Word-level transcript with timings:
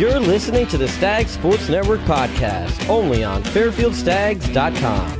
You're 0.00 0.18
listening 0.18 0.66
to 0.68 0.78
the 0.78 0.88
Stag 0.88 1.28
Sports 1.28 1.68
Network 1.68 2.00
podcast, 2.00 2.88
only 2.88 3.22
on 3.22 3.42
FairfieldStags.com. 3.42 5.10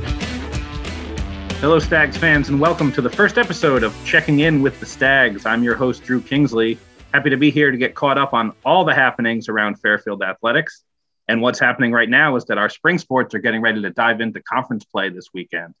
Hello, 1.59 1.77
Stags 1.77 2.17
fans, 2.17 2.49
and 2.49 2.59
welcome 2.59 2.91
to 2.93 3.01
the 3.03 3.09
first 3.11 3.37
episode 3.37 3.83
of 3.83 3.95
Checking 4.05 4.39
In 4.39 4.63
with 4.63 4.79
the 4.79 4.87
Stags. 4.87 5.45
I'm 5.45 5.61
your 5.61 5.75
host, 5.75 6.01
Drew 6.01 6.19
Kingsley. 6.19 6.79
Happy 7.13 7.29
to 7.29 7.37
be 7.37 7.51
here 7.51 7.69
to 7.69 7.77
get 7.77 7.93
caught 7.93 8.17
up 8.17 8.33
on 8.33 8.53
all 8.65 8.83
the 8.83 8.95
happenings 8.95 9.49
around 9.49 9.75
Fairfield 9.75 10.23
athletics. 10.23 10.83
And 11.27 11.43
what's 11.43 11.59
happening 11.59 11.91
right 11.91 12.09
now 12.09 12.35
is 12.35 12.45
that 12.45 12.57
our 12.57 12.67
spring 12.67 12.97
sports 12.97 13.35
are 13.35 13.39
getting 13.39 13.61
ready 13.61 13.83
to 13.83 13.91
dive 13.91 14.19
into 14.19 14.41
conference 14.41 14.83
play 14.83 15.09
this 15.09 15.27
weekend. 15.31 15.75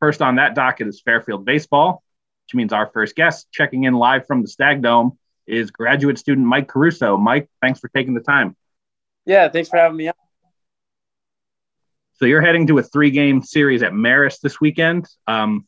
First 0.00 0.20
on 0.20 0.34
that 0.34 0.56
docket 0.56 0.88
is 0.88 1.00
Fairfield 1.00 1.44
baseball, 1.44 2.02
which 2.46 2.56
means 2.56 2.72
our 2.72 2.88
first 2.88 3.14
guest 3.14 3.46
checking 3.52 3.84
in 3.84 3.94
live 3.94 4.26
from 4.26 4.42
the 4.42 4.48
Stag 4.48 4.82
Dome 4.82 5.16
is 5.46 5.70
graduate 5.70 6.18
student 6.18 6.46
Mike 6.46 6.68
Caruso. 6.68 7.16
Mike, 7.16 7.48
thanks 7.60 7.80
for 7.80 7.88
taking 7.88 8.14
the 8.14 8.20
time. 8.20 8.56
Yeah, 9.26 9.48
thanks 9.48 9.68
for 9.68 9.76
having 9.76 9.96
me 9.96 10.08
on. 10.08 10.14
So 12.14 12.26
you're 12.26 12.42
heading 12.42 12.66
to 12.66 12.78
a 12.78 12.82
three-game 12.82 13.42
series 13.42 13.82
at 13.82 13.92
Marist 13.92 14.40
this 14.40 14.60
weekend. 14.60 15.08
Um, 15.26 15.66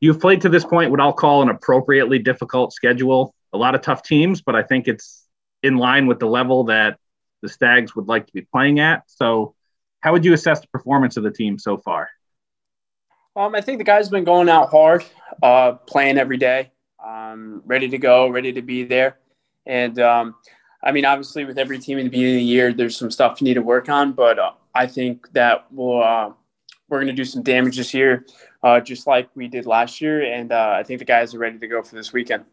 you've 0.00 0.20
played 0.20 0.42
to 0.42 0.48
this 0.48 0.64
point 0.64 0.90
what 0.90 1.00
I'll 1.00 1.12
call 1.12 1.42
an 1.42 1.48
appropriately 1.48 2.18
difficult 2.18 2.72
schedule. 2.72 3.34
A 3.52 3.58
lot 3.58 3.74
of 3.74 3.82
tough 3.82 4.02
teams, 4.02 4.40
but 4.42 4.54
I 4.54 4.62
think 4.62 4.86
it's 4.86 5.26
in 5.62 5.76
line 5.76 6.06
with 6.06 6.20
the 6.20 6.26
level 6.26 6.64
that 6.64 6.98
the 7.42 7.48
Stags 7.48 7.96
would 7.96 8.06
like 8.06 8.26
to 8.26 8.32
be 8.32 8.42
playing 8.42 8.78
at. 8.78 9.02
So, 9.06 9.54
how 10.00 10.12
would 10.12 10.24
you 10.24 10.32
assess 10.32 10.60
the 10.60 10.68
performance 10.68 11.16
of 11.16 11.24
the 11.24 11.30
team 11.32 11.58
so 11.58 11.76
far? 11.76 12.08
Um, 13.34 13.54
I 13.56 13.60
think 13.60 13.78
the 13.78 13.84
guys 13.84 14.06
have 14.06 14.12
been 14.12 14.24
going 14.24 14.48
out 14.48 14.70
hard, 14.70 15.04
uh, 15.42 15.72
playing 15.72 16.18
every 16.18 16.36
day 16.36 16.70
um, 17.08 17.62
ready 17.64 17.88
to 17.88 17.98
go, 17.98 18.28
ready 18.28 18.52
to 18.52 18.62
be 18.62 18.84
there. 18.84 19.18
And 19.66 19.98
um, 19.98 20.34
I 20.82 20.92
mean, 20.92 21.04
obviously, 21.04 21.44
with 21.44 21.58
every 21.58 21.78
team 21.78 21.98
in 21.98 22.04
the 22.04 22.10
beginning 22.10 22.36
of 22.36 22.40
the 22.40 22.44
year, 22.44 22.72
there's 22.72 22.96
some 22.96 23.10
stuff 23.10 23.40
you 23.40 23.46
need 23.46 23.54
to 23.54 23.62
work 23.62 23.88
on. 23.88 24.12
But 24.12 24.38
uh, 24.38 24.52
I 24.74 24.86
think 24.86 25.30
that 25.32 25.66
we'll, 25.70 26.02
uh, 26.02 26.32
we're 26.88 26.98
going 26.98 27.08
to 27.08 27.12
do 27.12 27.24
some 27.24 27.42
damage 27.42 27.76
this 27.76 27.92
year, 27.94 28.26
uh, 28.62 28.80
just 28.80 29.06
like 29.06 29.28
we 29.34 29.48
did 29.48 29.66
last 29.66 30.00
year. 30.00 30.22
And 30.22 30.52
uh, 30.52 30.74
I 30.76 30.82
think 30.82 30.98
the 30.98 31.04
guys 31.04 31.34
are 31.34 31.38
ready 31.38 31.58
to 31.58 31.68
go 31.68 31.82
for 31.82 31.94
this 31.94 32.12
weekend. 32.12 32.44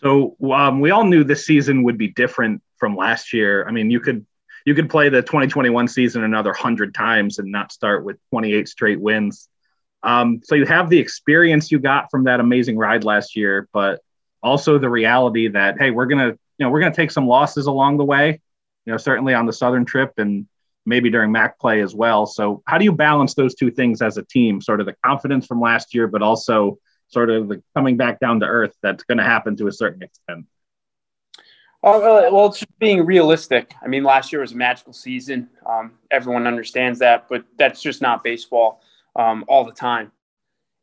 So 0.00 0.36
um, 0.52 0.80
we 0.80 0.90
all 0.90 1.04
knew 1.04 1.24
this 1.24 1.46
season 1.46 1.82
would 1.84 1.98
be 1.98 2.08
different 2.08 2.62
from 2.76 2.96
last 2.96 3.32
year. 3.32 3.66
I 3.66 3.70
mean, 3.70 3.90
you 3.90 4.00
could 4.00 4.26
you 4.66 4.74
could 4.74 4.88
play 4.88 5.10
the 5.10 5.20
2021 5.20 5.88
season 5.88 6.24
another 6.24 6.52
hundred 6.54 6.94
times 6.94 7.38
and 7.38 7.52
not 7.52 7.70
start 7.70 8.04
with 8.04 8.16
28 8.30 8.66
straight 8.66 9.00
wins. 9.00 9.48
Um, 10.04 10.42
so 10.44 10.54
you 10.54 10.66
have 10.66 10.90
the 10.90 10.98
experience 10.98 11.72
you 11.72 11.78
got 11.78 12.10
from 12.10 12.24
that 12.24 12.38
amazing 12.38 12.76
ride 12.76 13.04
last 13.04 13.34
year, 13.34 13.68
but 13.72 14.02
also 14.42 14.78
the 14.78 14.90
reality 14.90 15.48
that 15.48 15.78
hey, 15.78 15.90
we're 15.90 16.06
gonna 16.06 16.28
you 16.28 16.60
know 16.60 16.70
we're 16.70 16.80
gonna 16.80 16.94
take 16.94 17.10
some 17.10 17.26
losses 17.26 17.66
along 17.66 17.96
the 17.96 18.04
way. 18.04 18.40
You 18.84 18.92
know, 18.92 18.98
certainly 18.98 19.32
on 19.32 19.46
the 19.46 19.52
southern 19.52 19.86
trip 19.86 20.12
and 20.18 20.46
maybe 20.84 21.08
during 21.08 21.32
MAC 21.32 21.58
play 21.58 21.80
as 21.80 21.94
well. 21.94 22.26
So 22.26 22.62
how 22.66 22.76
do 22.76 22.84
you 22.84 22.92
balance 22.92 23.34
those 23.34 23.54
two 23.54 23.70
things 23.70 24.02
as 24.02 24.18
a 24.18 24.22
team? 24.22 24.60
Sort 24.60 24.80
of 24.80 24.86
the 24.86 24.94
confidence 25.02 25.46
from 25.46 25.58
last 25.58 25.94
year, 25.94 26.06
but 26.06 26.20
also 26.20 26.78
sort 27.08 27.30
of 27.30 27.48
the 27.48 27.62
coming 27.74 27.96
back 27.96 28.20
down 28.20 28.40
to 28.40 28.46
earth 28.46 28.76
that's 28.82 29.04
going 29.04 29.16
to 29.16 29.24
happen 29.24 29.56
to 29.56 29.68
a 29.68 29.72
certain 29.72 30.02
extent. 30.02 30.44
Uh, 31.82 32.28
well, 32.30 32.46
it's 32.46 32.58
just 32.58 32.78
being 32.78 33.06
realistic. 33.06 33.74
I 33.82 33.88
mean, 33.88 34.04
last 34.04 34.32
year 34.32 34.42
was 34.42 34.52
a 34.52 34.56
magical 34.56 34.92
season. 34.92 35.48
Um, 35.64 35.92
everyone 36.10 36.46
understands 36.46 36.98
that, 36.98 37.26
but 37.28 37.44
that's 37.56 37.80
just 37.80 38.02
not 38.02 38.22
baseball 38.22 38.82
um, 39.16 39.44
all 39.48 39.64
the 39.64 39.72
time. 39.72 40.12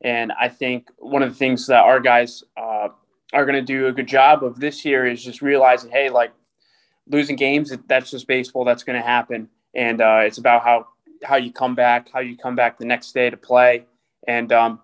And 0.03 0.31
I 0.39 0.49
think 0.49 0.89
one 0.97 1.21
of 1.21 1.29
the 1.29 1.35
things 1.35 1.67
that 1.67 1.83
our 1.83 1.99
guys 1.99 2.43
uh, 2.57 2.89
are 3.33 3.45
going 3.45 3.55
to 3.55 3.61
do 3.61 3.87
a 3.87 3.91
good 3.91 4.07
job 4.07 4.43
of 4.43 4.59
this 4.59 4.83
year 4.83 5.05
is 5.05 5.23
just 5.23 5.41
realizing, 5.41 5.91
hey, 5.91 6.09
like 6.09 6.31
losing 7.07 7.35
games, 7.35 7.73
that's 7.87 8.11
just 8.11 8.27
baseball. 8.27 8.65
That's 8.65 8.83
going 8.83 8.99
to 8.99 9.05
happen, 9.05 9.49
and 9.75 10.01
uh, 10.01 10.21
it's 10.23 10.37
about 10.37 10.63
how 10.63 10.87
how 11.23 11.35
you 11.35 11.53
come 11.53 11.75
back, 11.75 12.09
how 12.11 12.19
you 12.19 12.35
come 12.35 12.55
back 12.55 12.79
the 12.79 12.85
next 12.85 13.11
day 13.13 13.29
to 13.29 13.37
play, 13.37 13.85
and 14.27 14.51
um, 14.51 14.79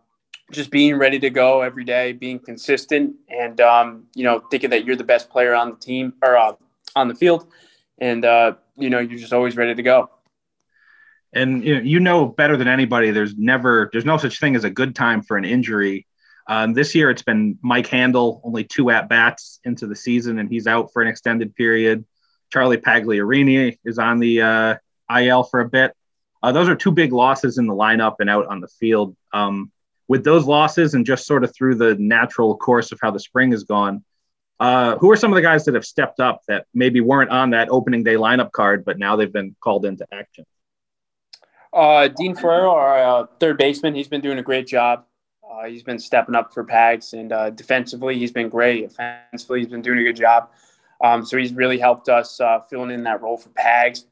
just 0.52 0.70
being 0.70 0.96
ready 0.96 1.18
to 1.20 1.32
go 1.32 1.62
every 1.62 1.84
day, 1.84 2.14
being 2.14 2.38
consistent, 2.38 3.16
and 3.30 3.60
um, 3.60 4.04
you 4.14 4.24
know, 4.24 4.40
thinking 4.52 4.70
that 4.70 4.86
you're 4.86 4.96
the 4.96 5.04
best 5.04 5.30
player 5.32 5.56
on 5.56 5.72
the 5.72 5.78
team 5.78 6.14
or 6.22 6.38
uh, 6.38 6.54
on 6.96 7.08
the 7.08 7.16
field, 7.16 7.48
and 7.98 8.24
uh, 8.24 8.54
you 8.78 8.92
know, 8.92 9.00
you're 9.00 9.20
just 9.20 9.34
always 9.34 9.58
ready 9.58 9.74
to 9.74 9.84
go 9.84 10.12
and 11.34 11.64
you 11.64 11.76
know, 11.76 11.82
you 11.82 12.00
know 12.00 12.26
better 12.26 12.58
than 12.58 12.68
anybody 12.68 13.12
there's 13.12 13.36
never 13.38 13.90
there's 13.92 14.06
no 14.06 14.18
such 14.18 14.40
thing 14.40 14.56
as 14.56 14.64
a 14.64 14.70
good 14.70 14.96
time 14.96 15.22
for 15.22 15.38
an 15.38 15.46
injury. 15.46 16.08
Um, 16.48 16.74
this 16.74 16.96
year 16.96 17.10
it's 17.10 17.24
been 17.24 17.58
mike 17.62 17.88
handle 17.88 18.42
only 18.44 18.64
two 18.64 18.90
at 18.90 19.10
bats 19.10 19.60
into 19.64 19.88
the 19.88 19.96
season 19.96 20.40
and 20.40 20.50
he's 20.50 20.68
out 20.68 20.92
for 20.94 21.02
an 21.02 21.08
extended 21.08 21.56
period. 21.56 22.06
Charlie 22.52 22.78
pagliarini 22.78 23.78
is 23.84 24.00
on 24.00 24.20
the 24.20 24.42
uh, 24.42 24.76
il 25.20 25.44
for 25.44 25.60
a 25.60 25.70
bit. 25.70 25.94
Uh, 26.42 26.52
those 26.52 26.70
are 26.70 26.76
two 26.76 26.92
big 26.92 27.12
losses 27.12 27.58
in 27.58 27.68
the 27.68 27.74
lineup 27.74 28.16
and 28.20 28.30
out 28.30 28.48
on 28.48 28.62
the 28.62 28.68
field. 28.68 29.16
Um, 29.34 29.72
with 30.08 30.24
those 30.24 30.46
losses 30.46 30.94
and 30.94 31.06
just 31.06 31.26
sort 31.26 31.44
of 31.44 31.54
through 31.54 31.76
the 31.76 31.96
natural 31.96 32.56
course 32.56 32.92
of 32.92 33.00
how 33.02 33.12
the 33.12 33.20
spring 33.20 33.52
has 33.52 33.64
gone 33.64 34.04
uh, 34.60 34.98
who 34.98 35.12
are 35.12 35.16
some 35.16 35.32
of 35.32 35.36
the 35.36 35.42
guys 35.42 35.66
that 35.66 35.76
have 35.76 35.86
stepped 35.86 36.20
up 36.20 36.42
that 36.48 36.66
maybe 36.74 37.00
weren't 37.00 37.30
on 37.30 37.52
that 37.52 37.70
opening 37.70 38.04
day 38.04 38.16
lineup 38.16 38.52
card 38.52 38.86
but 38.86 38.98
now 38.98 39.16
they've 39.16 39.34
been 39.34 39.56
called 39.60 39.86
into 39.86 40.06
action 40.12 40.46
uh, 41.74 42.08
Dean 42.08 42.36
Ferrero, 42.36 42.72
our 42.72 43.00
uh, 43.00 43.26
third 43.40 43.58
baseman, 43.58 43.96
he's 43.96 44.08
been 44.08 44.22
doing 44.22 44.40
a 44.40 44.44
great 44.44 44.68
job. 44.68 45.06
Uh, 45.50 45.66
he's 45.66 45.84
been 45.84 46.00
stepping 46.00 46.36
up 46.36 46.54
for 46.54 46.64
Pags, 46.64 47.14
and 47.14 47.32
uh, 47.32 47.50
defensively, 47.50 48.18
he's 48.18 48.32
been 48.32 48.50
great. 48.50 48.86
Offensively, 48.86 49.60
he's 49.60 49.70
been 49.70 49.82
doing 49.82 50.00
a 50.00 50.04
good 50.04 50.16
job. 50.16 50.50
Um, 51.04 51.26
so 51.26 51.38
he's 51.38 51.54
really 51.54 51.78
helped 51.78 52.10
us 52.10 52.40
uh, 52.40 52.60
filling 52.70 52.92
in 52.92 53.04
that 53.04 53.22
role 53.22 53.38
for 53.38 53.50
Pags. 53.50 54.06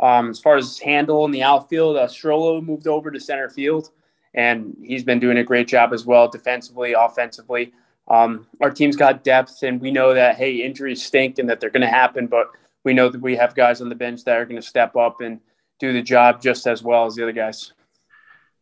Um, 0.00 0.30
as 0.30 0.40
far 0.40 0.56
as 0.56 0.78
handle 0.78 1.24
in 1.24 1.30
the 1.30 1.42
outfield, 1.42 1.96
uh, 1.96 2.06
Strollo 2.06 2.62
moved 2.62 2.86
over 2.86 3.10
to 3.10 3.20
center 3.20 3.48
field, 3.48 3.90
and 4.34 4.76
he's 4.82 5.04
been 5.04 5.20
doing 5.20 5.38
a 5.38 5.44
great 5.44 5.68
job 5.68 5.92
as 5.92 6.04
well, 6.04 6.28
defensively, 6.28 6.92
offensively. 6.92 7.72
Um, 8.08 8.46
our 8.60 8.70
team's 8.70 8.96
got 8.96 9.22
depth, 9.22 9.62
and 9.62 9.80
we 9.80 9.90
know 9.90 10.12
that 10.12 10.36
hey, 10.36 10.56
injuries 10.56 11.04
stink 11.04 11.38
and 11.38 11.48
that 11.48 11.60
they're 11.60 11.70
going 11.70 11.82
to 11.82 11.88
happen, 11.88 12.26
but 12.26 12.50
we 12.84 12.92
know 12.92 13.08
that 13.08 13.20
we 13.20 13.36
have 13.36 13.54
guys 13.54 13.80
on 13.80 13.88
the 13.88 13.94
bench 13.94 14.24
that 14.24 14.36
are 14.36 14.44
going 14.44 14.60
to 14.60 14.66
step 14.66 14.96
up 14.96 15.20
and 15.20 15.40
do 15.82 15.92
the 15.92 16.02
job 16.02 16.40
just 16.40 16.66
as 16.66 16.82
well 16.82 17.06
as 17.06 17.16
the 17.16 17.22
other 17.24 17.32
guys. 17.32 17.72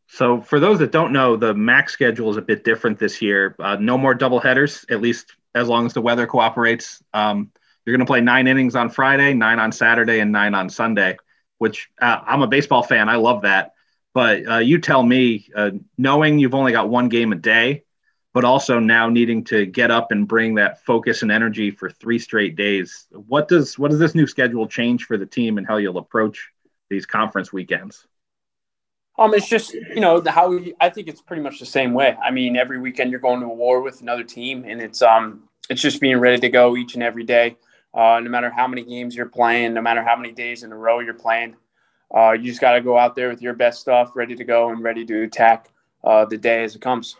So, 0.08 0.40
for 0.40 0.58
those 0.58 0.78
that 0.80 0.90
don't 0.90 1.12
know, 1.12 1.36
the 1.36 1.54
MAC 1.54 1.90
schedule 1.90 2.30
is 2.30 2.36
a 2.36 2.42
bit 2.42 2.64
different 2.64 2.98
this 2.98 3.22
year. 3.22 3.54
Uh, 3.58 3.76
no 3.76 3.96
more 3.96 4.14
double 4.14 4.40
headers, 4.40 4.84
at 4.90 5.00
least 5.00 5.36
as 5.54 5.68
long 5.68 5.86
as 5.86 5.92
the 5.92 6.00
weather 6.00 6.26
cooperates. 6.26 7.02
Um, 7.12 7.52
you're 7.84 7.96
going 7.96 8.04
to 8.04 8.10
play 8.10 8.20
nine 8.20 8.48
innings 8.48 8.74
on 8.74 8.88
Friday, 8.88 9.34
nine 9.34 9.58
on 9.58 9.70
Saturday, 9.70 10.20
and 10.20 10.32
nine 10.32 10.54
on 10.54 10.68
Sunday. 10.68 11.16
Which 11.58 11.90
uh, 12.00 12.20
I'm 12.26 12.42
a 12.42 12.46
baseball 12.46 12.82
fan. 12.82 13.08
I 13.08 13.16
love 13.16 13.42
that. 13.42 13.74
But 14.14 14.48
uh, 14.50 14.58
you 14.58 14.80
tell 14.80 15.02
me, 15.02 15.48
uh, 15.54 15.72
knowing 15.98 16.38
you've 16.38 16.54
only 16.54 16.72
got 16.72 16.88
one 16.88 17.08
game 17.08 17.32
a 17.32 17.36
day, 17.36 17.84
but 18.32 18.44
also 18.44 18.78
now 18.80 19.08
needing 19.08 19.44
to 19.44 19.66
get 19.66 19.90
up 19.90 20.10
and 20.10 20.26
bring 20.26 20.54
that 20.54 20.84
focus 20.84 21.22
and 21.22 21.30
energy 21.30 21.70
for 21.70 21.90
three 21.90 22.18
straight 22.18 22.56
days. 22.56 23.06
What 23.12 23.46
does 23.46 23.78
what 23.78 23.90
does 23.90 24.00
this 24.00 24.14
new 24.14 24.26
schedule 24.26 24.66
change 24.66 25.04
for 25.04 25.18
the 25.18 25.26
team 25.26 25.58
and 25.58 25.66
how 25.66 25.76
you'll 25.76 25.98
approach 25.98 26.50
these 26.90 27.06
conference 27.06 27.52
weekends? 27.52 28.06
Um, 29.18 29.34
it's 29.34 29.48
just 29.48 29.72
you 29.72 30.00
know 30.00 30.22
how 30.26 30.50
we, 30.50 30.74
I 30.80 30.88
think 30.90 31.08
it's 31.08 31.20
pretty 31.20 31.42
much 31.42 31.58
the 31.58 31.66
same 31.66 31.94
way. 31.94 32.16
I 32.22 32.30
mean, 32.30 32.56
every 32.56 32.78
weekend 32.78 33.10
you're 33.10 33.20
going 33.20 33.40
to 33.40 33.46
a 33.46 33.54
war 33.54 33.80
with 33.80 34.00
another 34.00 34.24
team, 34.24 34.64
and 34.66 34.80
it's 34.80 35.00
um 35.02 35.44
it's 35.68 35.80
just 35.80 36.00
being 36.00 36.18
ready 36.18 36.38
to 36.40 36.48
go 36.48 36.76
each 36.76 36.94
and 36.94 37.02
every 37.02 37.24
day. 37.24 37.56
Uh, 37.92 38.20
no 38.22 38.30
matter 38.30 38.50
how 38.50 38.68
many 38.68 38.82
games 38.82 39.16
you're 39.16 39.26
playing, 39.26 39.74
no 39.74 39.82
matter 39.82 40.02
how 40.02 40.16
many 40.16 40.32
days 40.32 40.62
in 40.62 40.72
a 40.72 40.76
row 40.76 41.00
you're 41.00 41.12
playing, 41.12 41.56
uh, 42.14 42.32
you 42.32 42.44
just 42.44 42.60
got 42.60 42.72
to 42.72 42.80
go 42.80 42.96
out 42.96 43.16
there 43.16 43.28
with 43.28 43.42
your 43.42 43.54
best 43.54 43.80
stuff, 43.80 44.14
ready 44.14 44.36
to 44.36 44.44
go 44.44 44.70
and 44.70 44.82
ready 44.82 45.04
to 45.04 45.22
attack 45.22 45.68
uh, 46.04 46.24
the 46.24 46.38
day 46.38 46.62
as 46.64 46.74
it 46.74 46.80
comes. 46.80 47.16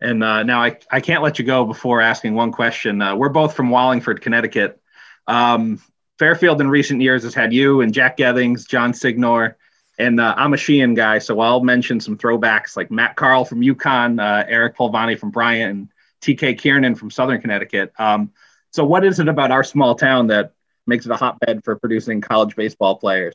And 0.00 0.22
uh, 0.22 0.42
now 0.42 0.62
I, 0.62 0.78
I 0.90 1.00
can't 1.00 1.22
let 1.22 1.38
you 1.38 1.44
go 1.44 1.64
before 1.64 2.00
asking 2.00 2.34
one 2.34 2.52
question. 2.52 3.00
Uh, 3.00 3.16
we're 3.16 3.28
both 3.28 3.54
from 3.54 3.70
Wallingford, 3.70 4.20
Connecticut. 4.20 4.80
Um, 5.26 5.80
Fairfield 6.18 6.60
in 6.60 6.68
recent 6.68 7.00
years 7.00 7.22
has 7.24 7.34
had 7.34 7.52
you 7.52 7.80
and 7.82 7.92
Jack 7.92 8.16
Gethings, 8.16 8.66
John 8.66 8.94
Signor, 8.94 9.56
and 9.98 10.20
uh, 10.20 10.34
I'm 10.36 10.54
a 10.54 10.56
Sheehan 10.56 10.94
guy, 10.94 11.18
so 11.18 11.40
I'll 11.40 11.62
mention 11.62 12.00
some 12.00 12.18
throwbacks 12.18 12.76
like 12.76 12.90
Matt 12.90 13.16
Carl 13.16 13.44
from 13.44 13.60
UConn, 13.60 14.20
uh, 14.20 14.44
Eric 14.46 14.76
Polvani 14.76 15.18
from 15.18 15.30
Bryant, 15.30 15.70
and 15.70 15.88
TK 16.20 16.58
Kiernan 16.58 16.94
from 16.94 17.10
Southern 17.10 17.40
Connecticut. 17.40 17.92
Um, 17.98 18.32
so, 18.72 18.84
what 18.84 19.04
is 19.04 19.20
it 19.20 19.28
about 19.28 19.50
our 19.50 19.64
small 19.64 19.94
town 19.94 20.26
that 20.26 20.52
makes 20.86 21.06
it 21.06 21.12
a 21.12 21.16
hotbed 21.16 21.62
for 21.64 21.76
producing 21.76 22.20
college 22.20 22.56
baseball 22.56 22.96
players? 22.96 23.34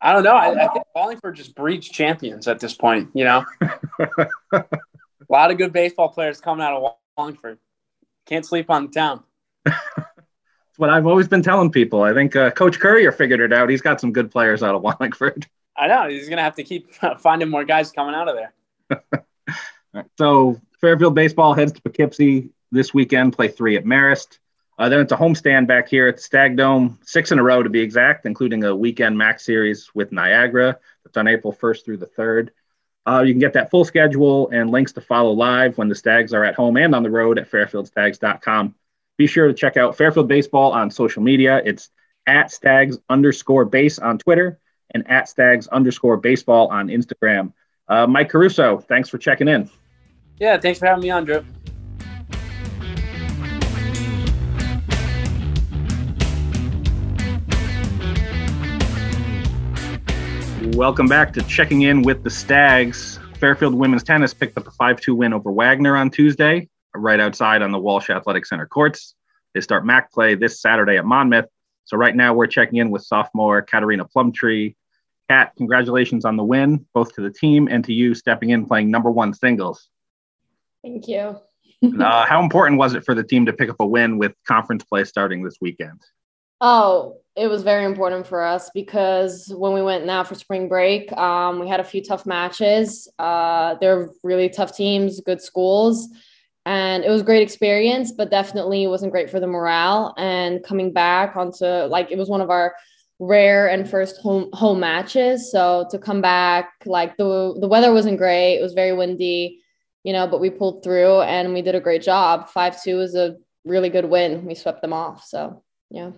I 0.00 0.12
don't 0.12 0.22
know. 0.22 0.36
I, 0.36 0.64
I 0.64 0.68
think 0.68 0.84
Wallingford 0.94 1.36
just 1.36 1.54
breeds 1.54 1.88
champions 1.88 2.46
at 2.48 2.60
this 2.60 2.74
point. 2.74 3.10
You 3.14 3.24
know, 3.24 3.44
a 4.52 4.64
lot 5.28 5.50
of 5.50 5.58
good 5.58 5.72
baseball 5.72 6.10
players 6.10 6.40
coming 6.40 6.64
out 6.64 6.74
of 6.74 6.92
Wallingford. 7.16 7.58
Can't 8.26 8.44
sleep 8.44 8.70
on 8.70 8.86
the 8.86 8.92
town. 8.92 9.24
what 10.78 10.90
I've 10.90 11.06
always 11.06 11.26
been 11.26 11.42
telling 11.42 11.72
people. 11.72 12.02
I 12.02 12.14
think 12.14 12.36
uh, 12.36 12.52
Coach 12.52 12.78
Currier 12.78 13.10
figured 13.10 13.40
it 13.40 13.52
out. 13.52 13.68
He's 13.68 13.82
got 13.82 14.00
some 14.00 14.12
good 14.12 14.30
players 14.30 14.62
out 14.62 14.76
of 14.76 14.82
Wallingford. 15.00 15.46
I 15.76 15.88
know. 15.88 16.08
He's 16.08 16.28
going 16.28 16.38
to 16.38 16.42
have 16.42 16.54
to 16.54 16.62
keep 16.62 16.94
finding 17.18 17.50
more 17.50 17.64
guys 17.64 17.90
coming 17.90 18.14
out 18.14 18.28
of 18.28 18.36
there. 18.36 20.04
so 20.18 20.60
Fairfield 20.80 21.16
baseball 21.16 21.52
heads 21.52 21.72
to 21.72 21.82
Poughkeepsie 21.82 22.50
this 22.70 22.94
weekend, 22.94 23.32
play 23.32 23.48
three 23.48 23.76
at 23.76 23.84
Marist. 23.84 24.38
Uh, 24.78 24.88
then 24.88 25.00
it's 25.00 25.10
a 25.10 25.16
homestand 25.16 25.66
back 25.66 25.88
here 25.88 26.06
at 26.06 26.20
Stag 26.20 26.56
Dome, 26.56 27.00
six 27.02 27.32
in 27.32 27.40
a 27.40 27.42
row 27.42 27.64
to 27.64 27.68
be 27.68 27.80
exact, 27.80 28.24
including 28.24 28.62
a 28.62 28.74
weekend 28.74 29.18
max 29.18 29.44
series 29.44 29.90
with 29.94 30.12
Niagara. 30.12 30.78
That's 31.04 31.16
on 31.16 31.26
April 31.26 31.52
1st 31.52 31.84
through 31.84 31.96
the 31.96 32.06
3rd. 32.06 32.50
Uh, 33.04 33.22
you 33.22 33.32
can 33.32 33.40
get 33.40 33.54
that 33.54 33.70
full 33.70 33.84
schedule 33.84 34.48
and 34.50 34.70
links 34.70 34.92
to 34.92 35.00
follow 35.00 35.32
live 35.32 35.76
when 35.76 35.88
the 35.88 35.96
Stags 35.96 36.32
are 36.32 36.44
at 36.44 36.54
home 36.54 36.76
and 36.76 36.94
on 36.94 37.02
the 37.02 37.10
road 37.10 37.38
at 37.40 37.50
fairfieldstags.com. 37.50 38.76
Be 39.18 39.26
sure 39.26 39.48
to 39.48 39.52
check 39.52 39.76
out 39.76 39.96
Fairfield 39.96 40.28
Baseball 40.28 40.70
on 40.70 40.92
social 40.92 41.24
media. 41.24 41.60
It's 41.64 41.90
at 42.28 42.52
Stags 42.52 42.98
underscore 43.08 43.64
base 43.64 43.98
on 43.98 44.16
Twitter 44.16 44.60
and 44.92 45.10
at 45.10 45.28
Stags 45.28 45.66
underscore 45.66 46.16
baseball 46.16 46.68
on 46.68 46.86
Instagram. 46.86 47.52
Uh, 47.88 48.06
Mike 48.06 48.28
Caruso, 48.28 48.78
thanks 48.78 49.08
for 49.08 49.18
checking 49.18 49.48
in. 49.48 49.68
Yeah, 50.38 50.56
thanks 50.56 50.78
for 50.78 50.86
having 50.86 51.02
me 51.02 51.10
on, 51.10 51.24
Drew. 51.24 51.44
Welcome 60.76 61.08
back 61.08 61.32
to 61.32 61.42
checking 61.42 61.82
in 61.82 62.02
with 62.02 62.22
the 62.22 62.30
Stags. 62.30 63.18
Fairfield 63.40 63.74
women's 63.74 64.04
tennis 64.04 64.32
picked 64.32 64.56
up 64.56 64.68
a 64.68 64.70
5 64.70 65.00
2 65.00 65.16
win 65.16 65.32
over 65.32 65.50
Wagner 65.50 65.96
on 65.96 66.08
Tuesday, 66.08 66.68
right 66.98 67.20
outside 67.20 67.62
on 67.62 67.72
the 67.72 67.78
Walsh 67.78 68.10
Athletic 68.10 68.46
Center 68.46 68.66
courts. 68.66 69.14
They 69.54 69.60
start 69.60 69.86
MAC 69.86 70.12
play 70.12 70.34
this 70.34 70.60
Saturday 70.60 70.96
at 70.96 71.04
Monmouth. 71.04 71.46
So, 71.84 71.96
right 71.96 72.14
now, 72.14 72.34
we're 72.34 72.46
checking 72.46 72.78
in 72.78 72.90
with 72.90 73.02
sophomore 73.02 73.62
Katarina 73.62 74.04
Plumtree. 74.04 74.74
Kat, 75.30 75.52
congratulations 75.56 76.24
on 76.24 76.36
the 76.36 76.44
win, 76.44 76.86
both 76.94 77.14
to 77.14 77.20
the 77.22 77.30
team 77.30 77.68
and 77.70 77.84
to 77.84 77.92
you 77.92 78.14
stepping 78.14 78.50
in 78.50 78.66
playing 78.66 78.90
number 78.90 79.10
one 79.10 79.34
singles. 79.34 79.88
Thank 80.82 81.08
you. 81.08 81.38
uh, 82.00 82.26
how 82.26 82.42
important 82.42 82.78
was 82.78 82.94
it 82.94 83.04
for 83.04 83.14
the 83.14 83.22
team 83.22 83.46
to 83.46 83.52
pick 83.52 83.68
up 83.68 83.76
a 83.80 83.86
win 83.86 84.18
with 84.18 84.32
conference 84.46 84.84
play 84.84 85.04
starting 85.04 85.42
this 85.42 85.56
weekend? 85.60 86.00
Oh, 86.60 87.18
it 87.36 87.46
was 87.46 87.62
very 87.62 87.84
important 87.84 88.26
for 88.26 88.42
us 88.42 88.68
because 88.74 89.52
when 89.54 89.72
we 89.72 89.80
went 89.80 90.04
now 90.04 90.24
for 90.24 90.34
spring 90.34 90.68
break, 90.68 91.12
um, 91.12 91.60
we 91.60 91.68
had 91.68 91.78
a 91.78 91.84
few 91.84 92.02
tough 92.02 92.26
matches. 92.26 93.06
Uh, 93.18 93.76
they're 93.80 94.10
really 94.24 94.48
tough 94.48 94.76
teams, 94.76 95.20
good 95.20 95.40
schools, 95.40 96.08
and 96.68 97.02
it 97.02 97.08
was 97.08 97.22
great 97.22 97.40
experience, 97.40 98.12
but 98.12 98.30
definitely 98.30 98.86
wasn't 98.86 99.10
great 99.10 99.30
for 99.30 99.40
the 99.40 99.46
morale. 99.46 100.12
And 100.18 100.62
coming 100.62 100.92
back 100.92 101.34
onto 101.34 101.64
like 101.64 102.12
it 102.12 102.18
was 102.18 102.28
one 102.28 102.42
of 102.42 102.50
our 102.50 102.74
rare 103.18 103.68
and 103.68 103.88
first 103.88 104.20
home 104.20 104.50
home 104.52 104.78
matches, 104.78 105.50
so 105.50 105.86
to 105.90 105.98
come 105.98 106.20
back 106.20 106.72
like 106.84 107.16
the 107.16 107.56
the 107.58 107.68
weather 107.68 107.94
wasn't 107.94 108.18
great. 108.18 108.58
It 108.58 108.62
was 108.62 108.74
very 108.74 108.92
windy, 108.92 109.62
you 110.04 110.12
know, 110.12 110.26
but 110.26 110.42
we 110.42 110.50
pulled 110.50 110.84
through 110.84 111.22
and 111.22 111.54
we 111.54 111.62
did 111.62 111.74
a 111.74 111.80
great 111.80 112.02
job. 112.02 112.50
Five 112.50 112.80
two 112.82 112.96
was 112.96 113.14
a 113.14 113.36
really 113.64 113.88
good 113.88 114.04
win. 114.04 114.44
We 114.44 114.54
swept 114.54 114.82
them 114.82 114.92
off. 114.92 115.24
So 115.24 115.62
yeah. 115.90 116.10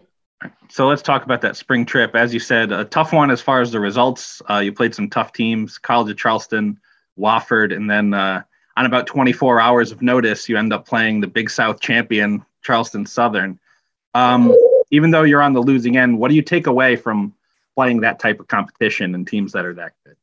So 0.69 0.89
let's 0.89 1.03
talk 1.03 1.23
about 1.25 1.43
that 1.43 1.57
spring 1.57 1.87
trip. 1.87 2.17
As 2.17 2.35
you 2.35 2.41
said, 2.41 2.73
a 2.73 2.85
tough 2.85 3.13
one 3.13 3.31
as 3.31 3.41
far 3.41 3.61
as 3.61 3.71
the 3.71 3.79
results. 3.79 4.43
Uh, 4.51 4.59
you 4.59 4.73
played 4.73 4.97
some 4.97 5.11
tough 5.11 5.33
teams, 5.33 5.79
College 5.79 6.11
of 6.11 6.17
Charleston, 6.17 6.81
Wofford, 7.17 7.73
and 7.77 7.89
then 7.89 8.15
uh, 8.15 8.43
on 8.77 8.87
about 8.87 9.07
24 9.07 9.61
hours 9.61 9.93
of 9.93 10.03
notice, 10.03 10.49
you 10.49 10.57
end 10.57 10.73
up 10.73 10.87
playing 10.87 11.21
the 11.21 11.27
Big 11.27 11.51
South 11.51 11.81
champion, 11.81 12.45
Charleston 12.63 13.07
Southern. 13.07 13.59
Um, 14.15 14.57
even 14.91 15.11
though 15.11 15.23
you're 15.23 15.43
on 15.43 15.53
the 15.53 15.63
losing 15.63 15.97
end, 15.97 16.19
what 16.19 16.29
do 16.29 16.35
you 16.35 16.43
take 16.43 16.67
away 16.67 16.97
from 16.97 17.35
playing 17.77 18.01
that 18.01 18.19
type 18.19 18.41
of 18.41 18.49
competition 18.49 19.15
and 19.15 19.27
teams 19.27 19.53
that 19.53 19.65
are 19.65 19.75
that 19.75 19.93
good? 20.05 20.17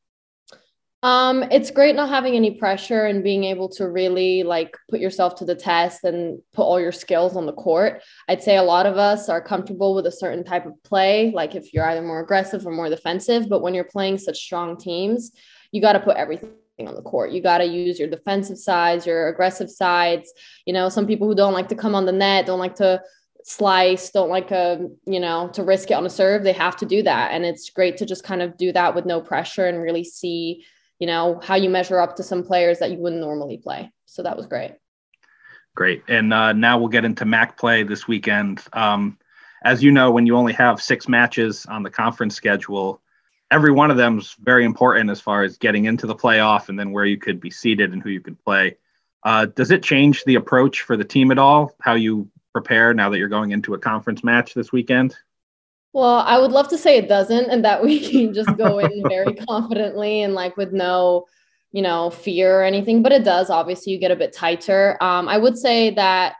Um, 1.03 1.43
it's 1.51 1.69
great 1.69 1.95
not 1.95 2.09
having 2.09 2.35
any 2.35 2.51
pressure 2.51 3.05
and 3.05 3.23
being 3.23 3.43
able 3.43 3.69
to 3.69 3.87
really 3.87 4.41
like 4.43 4.75
put 4.89 4.99
yourself 4.99 5.35
to 5.35 5.45
the 5.45 5.55
test 5.55 6.03
and 6.03 6.41
put 6.53 6.63
all 6.63 6.79
your 6.79 6.91
skills 6.91 7.37
on 7.37 7.45
the 7.45 7.53
court. 7.53 8.01
I'd 8.27 8.41
say 8.41 8.57
a 8.57 8.63
lot 8.63 8.87
of 8.87 8.97
us 8.97 9.29
are 9.29 9.39
comfortable 9.39 9.93
with 9.93 10.07
a 10.07 10.11
certain 10.11 10.43
type 10.43 10.65
of 10.65 10.73
play, 10.83 11.31
like 11.31 11.53
if 11.53 11.71
you're 11.71 11.85
either 11.85 12.01
more 12.01 12.19
aggressive 12.19 12.65
or 12.65 12.71
more 12.71 12.89
defensive. 12.89 13.47
But 13.47 13.61
when 13.61 13.75
you're 13.75 13.83
playing 13.83 14.17
such 14.17 14.39
strong 14.39 14.75
teams, 14.75 15.31
you 15.71 15.81
got 15.81 15.93
to 15.93 15.99
put 15.99 16.17
everything 16.17 16.53
on 16.85 16.95
the 16.95 17.01
court. 17.01 17.31
You 17.31 17.41
got 17.41 17.59
to 17.59 17.65
use 17.65 17.97
your 17.97 18.09
defensive 18.09 18.57
sides, 18.57 19.05
your 19.05 19.29
aggressive 19.29 19.69
sides. 19.69 20.33
You 20.65 20.73
know, 20.73 20.89
some 20.89 21.07
people 21.07 21.27
who 21.27 21.35
don't 21.35 21.53
like 21.53 21.69
to 21.69 21.75
come 21.75 21.95
on 21.95 22.05
the 22.05 22.11
net, 22.11 22.45
don't 22.45 22.59
like 22.59 22.75
to 22.75 23.01
slice, 23.43 24.11
don't 24.11 24.29
like 24.29 24.51
a, 24.51 24.87
you 25.05 25.21
know, 25.21 25.49
to 25.53 25.63
risk 25.63 25.89
it 25.89 25.93
on 25.93 26.05
a 26.05 26.09
serve, 26.09 26.43
they 26.43 26.51
have 26.51 26.75
to 26.75 26.85
do 26.85 27.01
that. 27.03 27.31
And 27.31 27.45
it's 27.45 27.69
great 27.69 27.95
to 27.97 28.05
just 28.05 28.25
kind 28.25 28.41
of 28.41 28.57
do 28.57 28.73
that 28.73 28.93
with 28.93 29.05
no 29.05 29.21
pressure 29.21 29.65
and 29.65 29.81
really 29.81 30.03
see 30.03 30.65
you 30.99 31.07
know, 31.07 31.39
how 31.43 31.55
you 31.55 31.69
measure 31.69 31.99
up 31.99 32.15
to 32.15 32.23
some 32.23 32.43
players 32.43 32.79
that 32.79 32.91
you 32.91 32.97
wouldn't 32.97 33.21
normally 33.21 33.57
play. 33.57 33.91
So 34.05 34.23
that 34.23 34.35
was 34.35 34.47
great. 34.47 34.73
Great. 35.75 36.03
And 36.07 36.33
uh, 36.33 36.53
now 36.53 36.79
we'll 36.79 36.87
get 36.87 37.05
into 37.05 37.25
MAC 37.25 37.57
play 37.57 37.83
this 37.83 38.07
weekend. 38.07 38.63
Um, 38.73 39.17
as 39.63 39.83
you 39.83 39.91
know, 39.91 40.11
when 40.11 40.25
you 40.25 40.35
only 40.35 40.53
have 40.53 40.81
six 40.81 41.07
matches 41.07 41.65
on 41.67 41.83
the 41.83 41.89
conference 41.89 42.35
schedule, 42.35 43.01
every 43.51 43.71
one 43.71 43.91
of 43.91 43.97
them 43.97 44.19
is 44.19 44.35
very 44.41 44.65
important 44.65 45.09
as 45.09 45.21
far 45.21 45.43
as 45.43 45.57
getting 45.57 45.85
into 45.85 46.07
the 46.07 46.15
playoff 46.15 46.69
and 46.69 46.77
then 46.77 46.91
where 46.91 47.05
you 47.05 47.17
could 47.17 47.39
be 47.39 47.49
seated 47.49 47.93
and 47.93 48.01
who 48.01 48.09
you 48.09 48.19
could 48.19 48.41
play. 48.43 48.77
Uh, 49.23 49.45
does 49.45 49.71
it 49.71 49.83
change 49.83 50.23
the 50.23 50.35
approach 50.35 50.81
for 50.81 50.97
the 50.97 51.03
team 51.03 51.31
at 51.31 51.37
all? 51.37 51.75
How 51.81 51.95
you 51.95 52.29
prepare 52.53 52.93
now 52.93 53.09
that 53.09 53.17
you're 53.17 53.27
going 53.27 53.51
into 53.51 53.73
a 53.73 53.79
conference 53.79 54.23
match 54.23 54.53
this 54.53 54.71
weekend? 54.71 55.15
Well, 55.93 56.19
I 56.19 56.37
would 56.37 56.51
love 56.51 56.67
to 56.69 56.77
say 56.77 56.97
it 56.97 57.07
doesn't 57.07 57.49
and 57.49 57.63
that 57.65 57.83
we 57.83 57.99
can 58.11 58.33
just 58.33 58.55
go 58.57 58.79
in 58.79 59.03
very 59.07 59.33
confidently 59.33 60.21
and 60.21 60.33
like 60.33 60.57
with 60.57 60.71
no, 60.71 61.25
you 61.71 61.81
know, 61.81 62.09
fear 62.09 62.61
or 62.61 62.63
anything, 62.63 63.01
but 63.01 63.11
it 63.11 63.23
does. 63.23 63.49
Obviously, 63.49 63.93
you 63.93 63.99
get 63.99 64.11
a 64.11 64.15
bit 64.15 64.33
tighter. 64.33 64.97
Um, 65.01 65.27
I 65.27 65.37
would 65.37 65.57
say 65.57 65.91
that, 65.91 66.35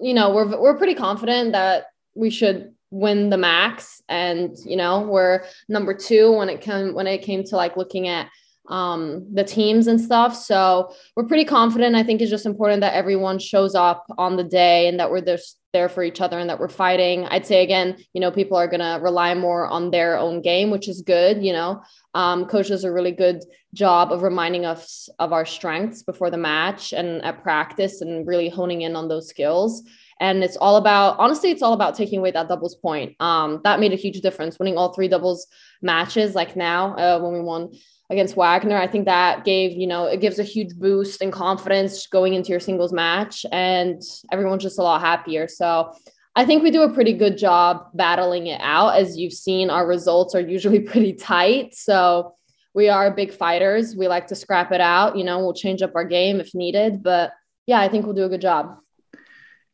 you 0.00 0.14
know, 0.14 0.32
we're 0.32 0.60
we're 0.60 0.78
pretty 0.78 0.94
confident 0.94 1.52
that 1.52 1.86
we 2.14 2.30
should 2.30 2.74
win 2.92 3.30
the 3.30 3.38
max 3.38 4.02
and 4.10 4.54
you 4.66 4.76
know 4.76 5.00
we're 5.00 5.42
number 5.68 5.94
two 5.94 6.30
when 6.30 6.50
it 6.50 6.60
came 6.60 6.94
when 6.94 7.06
it 7.06 7.22
came 7.22 7.42
to 7.42 7.56
like 7.56 7.76
looking 7.76 8.06
at 8.06 8.28
um, 8.68 9.26
the 9.34 9.42
teams 9.42 9.88
and 9.88 10.00
stuff. 10.00 10.36
So 10.36 10.94
we're 11.16 11.26
pretty 11.26 11.44
confident. 11.44 11.96
I 11.96 12.02
think 12.02 12.20
it's 12.20 12.30
just 12.30 12.46
important 12.46 12.80
that 12.82 12.94
everyone 12.94 13.38
shows 13.38 13.74
up 13.74 14.06
on 14.18 14.36
the 14.36 14.44
day 14.44 14.86
and 14.86 15.00
that 15.00 15.10
we're 15.10 15.20
just 15.20 15.58
there 15.72 15.88
for 15.88 16.04
each 16.04 16.20
other 16.20 16.38
and 16.38 16.48
that 16.48 16.60
we're 16.60 16.68
fighting. 16.68 17.24
I'd 17.26 17.46
say 17.46 17.62
again, 17.64 17.96
you 18.12 18.20
know, 18.20 18.30
people 18.30 18.56
are 18.56 18.68
going 18.68 18.80
to 18.80 19.00
rely 19.02 19.34
more 19.34 19.66
on 19.66 19.90
their 19.90 20.16
own 20.16 20.42
game, 20.42 20.70
which 20.70 20.88
is 20.88 21.02
good. 21.02 21.42
You 21.42 21.52
know, 21.52 21.82
um, 22.14 22.44
coach 22.44 22.68
does 22.68 22.84
a 22.84 22.92
really 22.92 23.12
good 23.12 23.42
job 23.74 24.12
of 24.12 24.22
reminding 24.22 24.64
us 24.64 25.08
of 25.18 25.32
our 25.32 25.46
strengths 25.46 26.02
before 26.02 26.30
the 26.30 26.36
match 26.36 26.92
and 26.92 27.22
at 27.24 27.42
practice 27.42 28.00
and 28.00 28.26
really 28.26 28.48
honing 28.48 28.82
in 28.82 28.94
on 28.94 29.08
those 29.08 29.28
skills. 29.28 29.82
And 30.22 30.42
it's 30.44 30.56
all 30.56 30.76
about, 30.76 31.18
honestly, 31.18 31.50
it's 31.50 31.62
all 31.62 31.72
about 31.72 31.96
taking 31.96 32.20
away 32.20 32.30
that 32.30 32.48
doubles 32.48 32.76
point. 32.76 33.16
Um, 33.20 33.60
that 33.64 33.80
made 33.80 33.92
a 33.92 33.96
huge 33.96 34.20
difference 34.20 34.58
winning 34.58 34.78
all 34.78 34.92
three 34.92 35.08
doubles 35.08 35.48
matches. 35.82 36.36
Like 36.36 36.54
now, 36.54 36.94
uh, 36.94 37.18
when 37.18 37.32
we 37.32 37.40
won 37.40 37.72
against 38.08 38.36
Wagner. 38.36 38.76
I 38.76 38.86
think 38.86 39.06
that 39.06 39.44
gave, 39.44 39.72
you 39.72 39.86
know, 39.86 40.04
it 40.04 40.20
gives 40.20 40.38
a 40.38 40.44
huge 40.44 40.76
boost 40.76 41.22
and 41.22 41.32
confidence 41.32 42.06
going 42.06 42.34
into 42.34 42.50
your 42.50 42.60
singles 42.60 42.92
match, 42.92 43.44
and 43.50 44.00
everyone's 44.30 44.62
just 44.62 44.78
a 44.78 44.82
lot 44.82 45.00
happier. 45.00 45.48
So 45.48 45.92
I 46.36 46.44
think 46.44 46.62
we 46.62 46.70
do 46.70 46.82
a 46.82 46.92
pretty 46.92 47.14
good 47.14 47.36
job 47.36 47.88
battling 47.94 48.46
it 48.46 48.60
out. 48.62 48.90
As 48.90 49.16
you've 49.16 49.32
seen, 49.32 49.70
our 49.70 49.86
results 49.86 50.34
are 50.34 50.40
usually 50.40 50.80
pretty 50.92 51.14
tight. 51.14 51.74
So 51.74 52.34
we 52.74 52.88
are 52.88 53.10
big 53.10 53.32
fighters. 53.32 53.96
We 53.96 54.08
like 54.08 54.28
to 54.28 54.34
scrap 54.34 54.72
it 54.72 54.80
out. 54.80 55.16
You 55.16 55.24
know, 55.24 55.40
we'll 55.40 55.54
change 55.54 55.82
up 55.82 55.96
our 55.96 56.04
game 56.04 56.38
if 56.38 56.54
needed. 56.54 57.02
But 57.02 57.32
yeah, 57.66 57.80
I 57.80 57.88
think 57.88 58.04
we'll 58.04 58.14
do 58.14 58.24
a 58.24 58.30
good 58.30 58.40
job. 58.40 58.78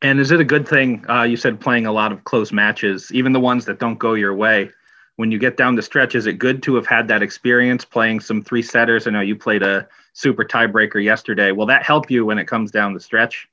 And 0.00 0.20
is 0.20 0.30
it 0.30 0.40
a 0.40 0.44
good 0.44 0.68
thing? 0.68 1.04
Uh, 1.08 1.24
you 1.24 1.36
said 1.36 1.60
playing 1.60 1.86
a 1.86 1.92
lot 1.92 2.12
of 2.12 2.24
close 2.24 2.52
matches, 2.52 3.10
even 3.12 3.32
the 3.32 3.40
ones 3.40 3.64
that 3.64 3.80
don't 3.80 3.98
go 3.98 4.14
your 4.14 4.34
way 4.34 4.70
when 5.18 5.32
you 5.32 5.38
get 5.38 5.56
down 5.56 5.74
the 5.74 5.82
stretch, 5.82 6.14
is 6.14 6.26
it 6.26 6.34
good 6.34 6.62
to 6.62 6.76
have 6.76 6.86
had 6.86 7.08
that 7.08 7.24
experience 7.24 7.84
playing 7.84 8.20
some 8.20 8.40
three 8.40 8.62
setters? 8.62 9.04
I 9.04 9.10
know 9.10 9.20
you 9.20 9.34
played 9.34 9.64
a 9.64 9.88
super 10.12 10.44
tiebreaker 10.44 11.02
yesterday. 11.02 11.50
Will 11.50 11.66
that 11.66 11.82
help 11.82 12.08
you 12.08 12.24
when 12.24 12.38
it 12.38 12.46
comes 12.46 12.70
down 12.70 12.94
the 12.94 13.00
stretch? 13.00 13.48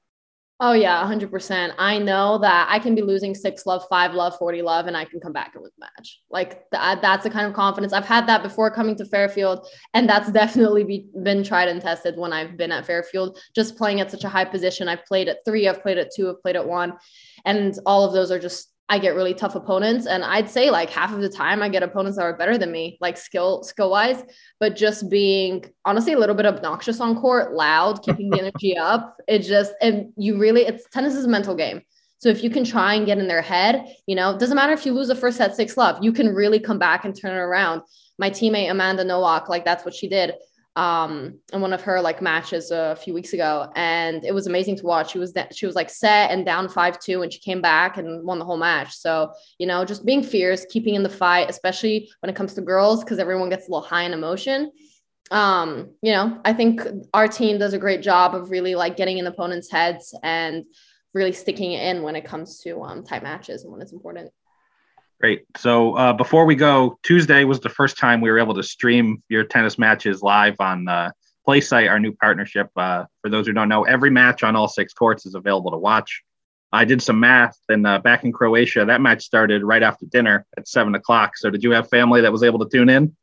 Oh 0.62 0.72
yeah, 0.72 1.02
100%. 1.02 1.74
I 1.78 1.98
know 2.00 2.38
that 2.38 2.68
I 2.70 2.80
can 2.80 2.96
be 2.96 3.02
losing 3.02 3.36
6 3.36 3.66
love, 3.66 3.84
5 3.90 4.14
love, 4.14 4.38
40 4.38 4.62
love 4.62 4.88
and 4.88 4.96
I 4.96 5.04
can 5.04 5.20
come 5.20 5.34
back 5.34 5.52
and 5.54 5.62
win 5.62 5.72
the 5.78 5.86
match. 5.86 6.22
Like 6.30 6.70
th- 6.72 7.00
that's 7.02 7.26
the 7.26 7.30
kind 7.30 7.46
of 7.46 7.54
confidence 7.54 7.92
I've 7.92 8.06
had 8.06 8.26
that 8.28 8.42
before 8.42 8.72
coming 8.72 8.96
to 8.96 9.06
Fairfield 9.06 9.68
and 9.94 10.08
that's 10.08 10.32
definitely 10.32 10.86
be- 10.86 11.10
been 11.24 11.44
tried 11.44 11.68
and 11.68 11.82
tested 11.82 12.16
when 12.18 12.32
I've 12.32 12.56
been 12.56 12.72
at 12.72 12.86
Fairfield 12.86 13.38
just 13.54 13.76
playing 13.78 14.00
at 14.00 14.10
such 14.10 14.24
a 14.24 14.30
high 14.30 14.46
position. 14.46 14.88
I've 14.88 15.04
played 15.04 15.28
at 15.28 15.40
3, 15.46 15.68
I've 15.68 15.82
played 15.82 15.98
at 15.98 16.12
2, 16.16 16.30
I've 16.30 16.42
played 16.42 16.56
at 16.56 16.66
1 16.66 16.94
and 17.44 17.78
all 17.86 18.06
of 18.06 18.14
those 18.14 18.32
are 18.32 18.40
just 18.40 18.72
I 18.88 19.00
get 19.00 19.16
really 19.16 19.34
tough 19.34 19.56
opponents. 19.56 20.06
And 20.06 20.24
I'd 20.24 20.50
say 20.50 20.70
like 20.70 20.90
half 20.90 21.12
of 21.12 21.22
the 21.22 21.30
time 21.30 21.64
I 21.64 21.70
get 21.70 21.82
opponents 21.82 22.18
that 22.18 22.24
are 22.24 22.38
better 22.38 22.58
than 22.58 22.72
me, 22.72 22.98
like 23.02 23.18
skill 23.18 23.64
skill 23.64 23.90
wise, 23.90 24.22
but 24.60 24.76
just 24.76 25.10
being 25.10 25.66
honestly 25.86 26.14
a 26.14 26.20
little 26.20 26.36
bit 26.36 26.46
obnoxious 26.46 27.00
on 27.00 27.20
court, 27.20 27.54
loud, 27.54 28.04
keeping 28.04 28.30
the 28.30 28.40
energy 28.40 28.78
up. 28.78 29.18
It 29.28 29.40
just 29.40 29.74
and 29.82 30.14
you 30.18 30.38
really 30.38 30.62
it's 30.62 30.88
tennis 30.90 31.16
is 31.16 31.26
a 31.26 31.30
mental 31.30 31.56
game. 31.56 31.82
So 32.20 32.30
if 32.30 32.44
you 32.44 32.50
can 32.50 32.64
try 32.64 32.94
and 32.94 33.06
get 33.06 33.18
in 33.18 33.28
their 33.28 33.42
head, 33.42 33.86
you 34.08 34.16
know, 34.16 34.32
it 34.32 34.40
doesn't 34.40 34.56
matter 34.56 34.74
if 34.74 34.86
you 34.86 34.94
lose 34.94 35.10
the 35.10 35.16
first 35.16 35.38
set 35.38 35.56
six 35.56 35.78
love, 35.78 36.04
you 36.04 36.14
can 36.14 36.34
really 36.34 36.60
come 36.60 36.80
back 36.80 37.06
and 37.06 37.20
turn 37.20 37.32
it 37.32 37.40
around. 37.40 37.82
My 38.18 38.30
teammate 38.30 38.72
Amanda 38.72 39.04
Nowak, 39.04 39.50
like 39.50 39.66
that's 39.66 39.84
what 39.84 39.94
she 39.94 40.08
did. 40.08 40.34
Um 40.76 41.40
in 41.54 41.62
one 41.62 41.72
of 41.72 41.82
her 41.82 42.02
like 42.02 42.22
matches 42.22 42.70
a 42.70 42.98
few 42.98 43.14
weeks 43.14 43.32
ago 43.32 43.72
and 43.76 44.26
it 44.26 44.34
was 44.34 44.48
amazing 44.48 44.76
to 44.76 44.84
watch. 44.84 45.12
She 45.12 45.20
was 45.20 45.32
that 45.34 45.56
she 45.56 45.66
was 45.66 45.76
like 45.76 45.90
set 45.90 46.32
and 46.32 46.46
down 46.46 46.68
5-2 46.68 47.24
and 47.24 47.32
she 47.32 47.40
came 47.40 47.62
back 47.62 47.98
and 47.98 48.26
won 48.26 48.40
the 48.40 48.46
whole 48.46 48.58
match. 48.58 48.94
So 48.94 49.32
you 49.58 49.68
know 49.68 49.86
just 49.86 50.06
being 50.06 50.24
fierce 50.24 50.66
keeping 50.70 50.96
in 50.96 51.04
the 51.04 51.10
fight 51.10 51.50
especially 51.50 52.10
when 52.20 52.30
it 52.30 52.36
comes 52.36 52.54
to 52.56 52.62
girls 52.62 53.04
because 53.04 53.20
everyone 53.20 53.50
gets 53.50 53.68
a 53.68 53.72
little 53.72 53.88
high 53.88 54.04
in 54.04 54.14
emotion. 54.14 54.72
Um 55.32 55.92
you 56.02 56.12
know 56.12 56.40
i 56.46 56.54
think 56.54 56.82
our 57.14 57.28
team 57.28 57.58
does 57.58 57.74
a 57.74 57.80
great 57.80 58.02
job 58.02 58.36
of 58.36 58.52
really 58.52 58.76
like 58.76 58.98
getting 58.98 59.18
in 59.18 59.28
opponents 59.28 59.72
heads 59.72 60.14
and 60.22 60.66
really 61.14 61.32
sticking 61.32 61.72
in 61.72 62.04
when 62.04 62.16
it 62.16 62.26
comes 62.26 62.60
to 62.60 62.84
um 62.84 63.04
tight 63.04 63.24
matches 63.24 63.64
and 63.64 63.72
when 63.72 63.82
it's 63.82 63.94
important 63.94 64.32
Great. 65.26 65.44
So 65.58 65.96
uh, 65.96 66.14
before 66.14 66.46
we 66.46 66.54
go, 66.54 67.00
Tuesday 67.02 67.46
was 67.46 67.60
the 67.60 67.68
first 67.68 67.98
time 67.98 68.22
we 68.22 68.30
were 68.30 68.38
able 68.38 68.54
to 68.54 68.62
stream 68.62 69.24
your 69.28 69.44
tennis 69.44 69.80
matches 69.80 70.22
live 70.22 70.56
on 70.60 70.88
uh, 70.88 71.10
PlaySight, 71.48 71.90
our 71.90 72.00
new 72.00 72.12
partnership. 72.12 72.70
Uh, 72.76 73.06
for 73.24 73.32
those 73.32 73.48
who 73.48 73.54
don't 73.54 73.68
know, 73.68 73.86
every 73.86 74.12
match 74.12 74.44
on 74.44 74.56
all 74.56 74.68
six 74.68 74.94
courts 74.94 75.26
is 75.26 75.34
available 75.34 75.72
to 75.72 75.80
watch. 75.80 76.22
I 76.72 76.86
did 76.86 77.02
some 77.02 77.20
math, 77.20 77.58
and 77.70 77.88
uh, 77.88 77.98
back 77.98 78.24
in 78.24 78.34
Croatia, 78.34 78.86
that 78.86 79.02
match 79.02 79.24
started 79.24 79.64
right 79.64 79.82
after 79.82 80.06
dinner 80.06 80.46
at 80.58 80.68
seven 80.68 80.94
o'clock. 80.94 81.38
So, 81.38 81.50
did 81.50 81.64
you 81.64 81.72
have 81.72 81.90
family 81.90 82.22
that 82.22 82.32
was 82.32 82.44
able 82.44 82.60
to 82.60 82.70
tune 82.70 82.90
in? 82.90 83.16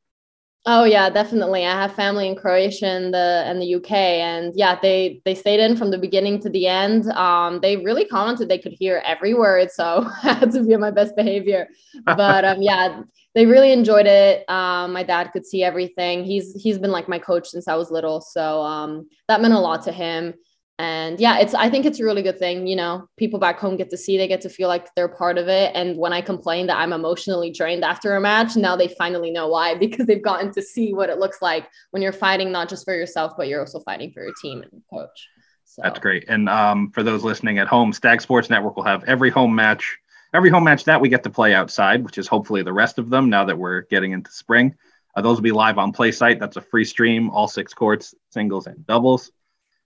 Oh 0.65 0.85
yeah, 0.85 1.11
definitely. 1.11 1.67
I 1.67 1.73
have 1.73 1.93
family 1.97 2.29
in 2.29 2.37
Croatia 2.37 2.87
and 2.87 3.13
the 3.13 3.43
and 3.47 3.61
the 3.61 3.75
UK, 3.75 3.91
and 3.91 4.53
yeah, 4.55 4.79
they 4.81 5.21
they 5.25 5.35
stayed 5.35 5.59
in 5.59 5.77
from 5.77 5.91
the 5.91 5.99
beginning 5.99 6.39
to 6.41 6.49
the 6.49 6.69
end. 6.69 7.11
Um, 7.11 7.59
they 7.61 7.79
really 7.79 8.05
commented 8.05 8.49
they 8.49 8.59
could 8.59 8.75
hear 8.79 9.03
every 9.05 9.35
word, 9.35 9.73
so 9.73 10.09
I 10.23 10.35
had 10.35 10.53
to 10.53 10.63
be 10.63 10.73
on 10.75 10.81
my 10.81 10.93
best 10.93 11.17
behavior. 11.17 11.67
But 12.05 12.45
um, 12.45 12.63
yeah, 12.63 13.03
they 13.35 13.45
really 13.45 13.73
enjoyed 13.73 14.07
it. 14.07 14.49
Um, 14.49 14.93
my 14.93 15.03
dad 15.03 15.33
could 15.33 15.45
see 15.45 15.65
everything. 15.65 16.23
He's 16.23 16.55
he's 16.55 16.79
been 16.79 16.93
like 16.93 17.09
my 17.09 17.19
coach 17.19 17.49
since 17.49 17.67
I 17.67 17.75
was 17.75 17.91
little, 17.91 18.21
so 18.21 18.63
um, 18.63 19.09
that 19.27 19.41
meant 19.41 19.55
a 19.55 19.59
lot 19.59 19.83
to 19.85 19.93
him 19.93 20.33
and 20.83 21.21
yeah 21.21 21.39
it's 21.39 21.55
i 21.55 21.71
think 21.71 21.87
it's 21.87 22.01
a 22.01 22.05
really 22.05 22.23
good 22.23 22.39
thing 22.39 22.67
you 22.67 22.75
know 22.75 23.07
people 23.17 23.39
back 23.39 23.59
home 23.59 23.77
get 23.77 23.89
to 23.89 23.97
see 23.97 24.19
they 24.19 24.27
get 24.27 24.41
to 24.41 24.49
feel 24.49 24.67
like 24.67 24.93
they're 24.97 25.09
part 25.09 25.39
of 25.39 25.47
it. 25.47 25.71
And 25.77 25.97
when 25.97 26.13
i 26.13 26.21
complain 26.21 26.67
that 26.67 26.77
i'm 26.77 26.93
emotionally 26.93 27.53
drained 27.53 27.85
after 27.85 28.17
a 28.17 28.21
match 28.21 28.57
now 28.57 28.75
they 28.75 28.89
finally 28.89 29.31
know 29.31 29.47
why 29.49 29.75
because 29.87 30.07
they've 30.07 30.23
gotten 30.23 30.53
to 30.53 30.63
see 30.63 30.93
what 30.93 31.09
it 31.09 31.19
looks 31.19 31.41
like 31.41 31.69
when 31.93 32.03
you're 32.03 32.13
fighting 32.13 32.51
not 32.51 32.69
just 32.69 32.85
for 32.85 32.95
yourself 32.95 33.33
but 33.37 33.47
you're 33.47 33.61
also 33.61 33.79
fighting 33.81 34.11
for 34.11 34.25
your 34.25 34.35
team 34.43 34.63
and 34.63 34.83
coach. 34.93 35.29
So. 35.65 35.81
that's 35.83 35.99
great. 36.01 36.27
And 36.29 36.51
um, 36.51 36.91
for 36.91 37.03
those 37.03 37.25
listening 37.25 37.59
at 37.59 37.67
home 37.67 37.93
stag 37.93 38.21
sports 38.21 38.51
network 38.51 38.77
will 38.77 38.83
have 38.83 39.05
every 39.05 39.31
home 39.31 39.55
match 39.55 39.99
every 40.35 40.51
home 40.51 40.65
match 40.65 40.85
that 40.85 41.01
we 41.01 41.09
get 41.09 41.23
to 41.23 41.31
play 41.31 41.55
outside 41.55 42.05
which 42.05 42.19
is 42.19 42.27
hopefully 42.27 42.63
the 42.63 42.73
rest 42.73 42.99
of 42.99 43.09
them 43.09 43.31
now 43.31 43.45
that 43.45 43.57
we're 43.57 43.83
getting 43.83 44.13
into 44.13 44.31
spring. 44.33 44.75
Uh, 45.15 45.21
those 45.21 45.37
will 45.37 45.43
be 45.43 45.53
live 45.53 45.77
on 45.77 45.93
PlaySight. 45.93 46.41
That's 46.41 46.57
a 46.57 46.61
free 46.61 46.85
stream 46.85 47.31
all 47.31 47.47
six 47.47 47.73
courts 47.73 48.15
singles 48.31 48.67
and 48.67 48.85
doubles 48.87 49.31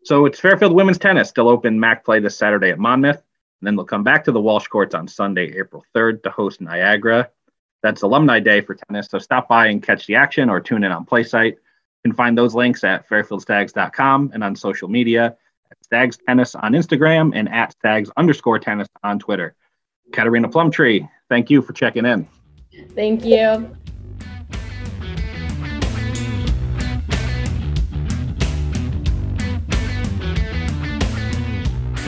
so 0.06 0.24
it's 0.24 0.38
Fairfield 0.38 0.72
women's 0.72 0.98
tennis 0.98 1.28
still 1.28 1.48
open 1.48 1.80
MAC 1.80 2.04
play 2.04 2.20
this 2.20 2.38
Saturday 2.38 2.70
at 2.70 2.78
Monmouth. 2.78 3.16
And 3.60 3.66
then 3.66 3.74
they'll 3.74 3.84
come 3.84 4.04
back 4.04 4.22
to 4.24 4.32
the 4.32 4.40
Walsh 4.40 4.68
Courts 4.68 4.94
on 4.94 5.08
Sunday, 5.08 5.58
April 5.58 5.84
3rd 5.96 6.22
to 6.22 6.30
host 6.30 6.60
Niagara. 6.60 7.28
That's 7.82 8.02
Alumni 8.02 8.38
Day 8.38 8.60
for 8.60 8.76
tennis. 8.76 9.08
So 9.10 9.18
stop 9.18 9.48
by 9.48 9.66
and 9.66 9.82
catch 9.82 10.06
the 10.06 10.14
action 10.14 10.48
or 10.48 10.60
tune 10.60 10.84
in 10.84 10.92
on 10.92 11.04
PlaySight. 11.06 11.54
You 11.54 11.58
can 12.04 12.12
find 12.12 12.38
those 12.38 12.54
links 12.54 12.84
at 12.84 13.08
fairfieldstags.com 13.08 14.30
and 14.32 14.44
on 14.44 14.54
social 14.54 14.86
media 14.86 15.36
at 15.72 15.84
Stags 15.84 16.18
Tennis 16.24 16.54
on 16.54 16.72
Instagram 16.72 17.32
and 17.34 17.48
at 17.48 17.72
Stags 17.72 18.08
underscore 18.16 18.60
tennis 18.60 18.86
on 19.02 19.18
Twitter. 19.18 19.56
Katarina 20.12 20.48
Plumtree, 20.48 21.08
thank 21.28 21.50
you 21.50 21.62
for 21.62 21.72
checking 21.72 22.06
in. 22.06 22.28
Thank 22.94 23.24
you. 23.24 23.76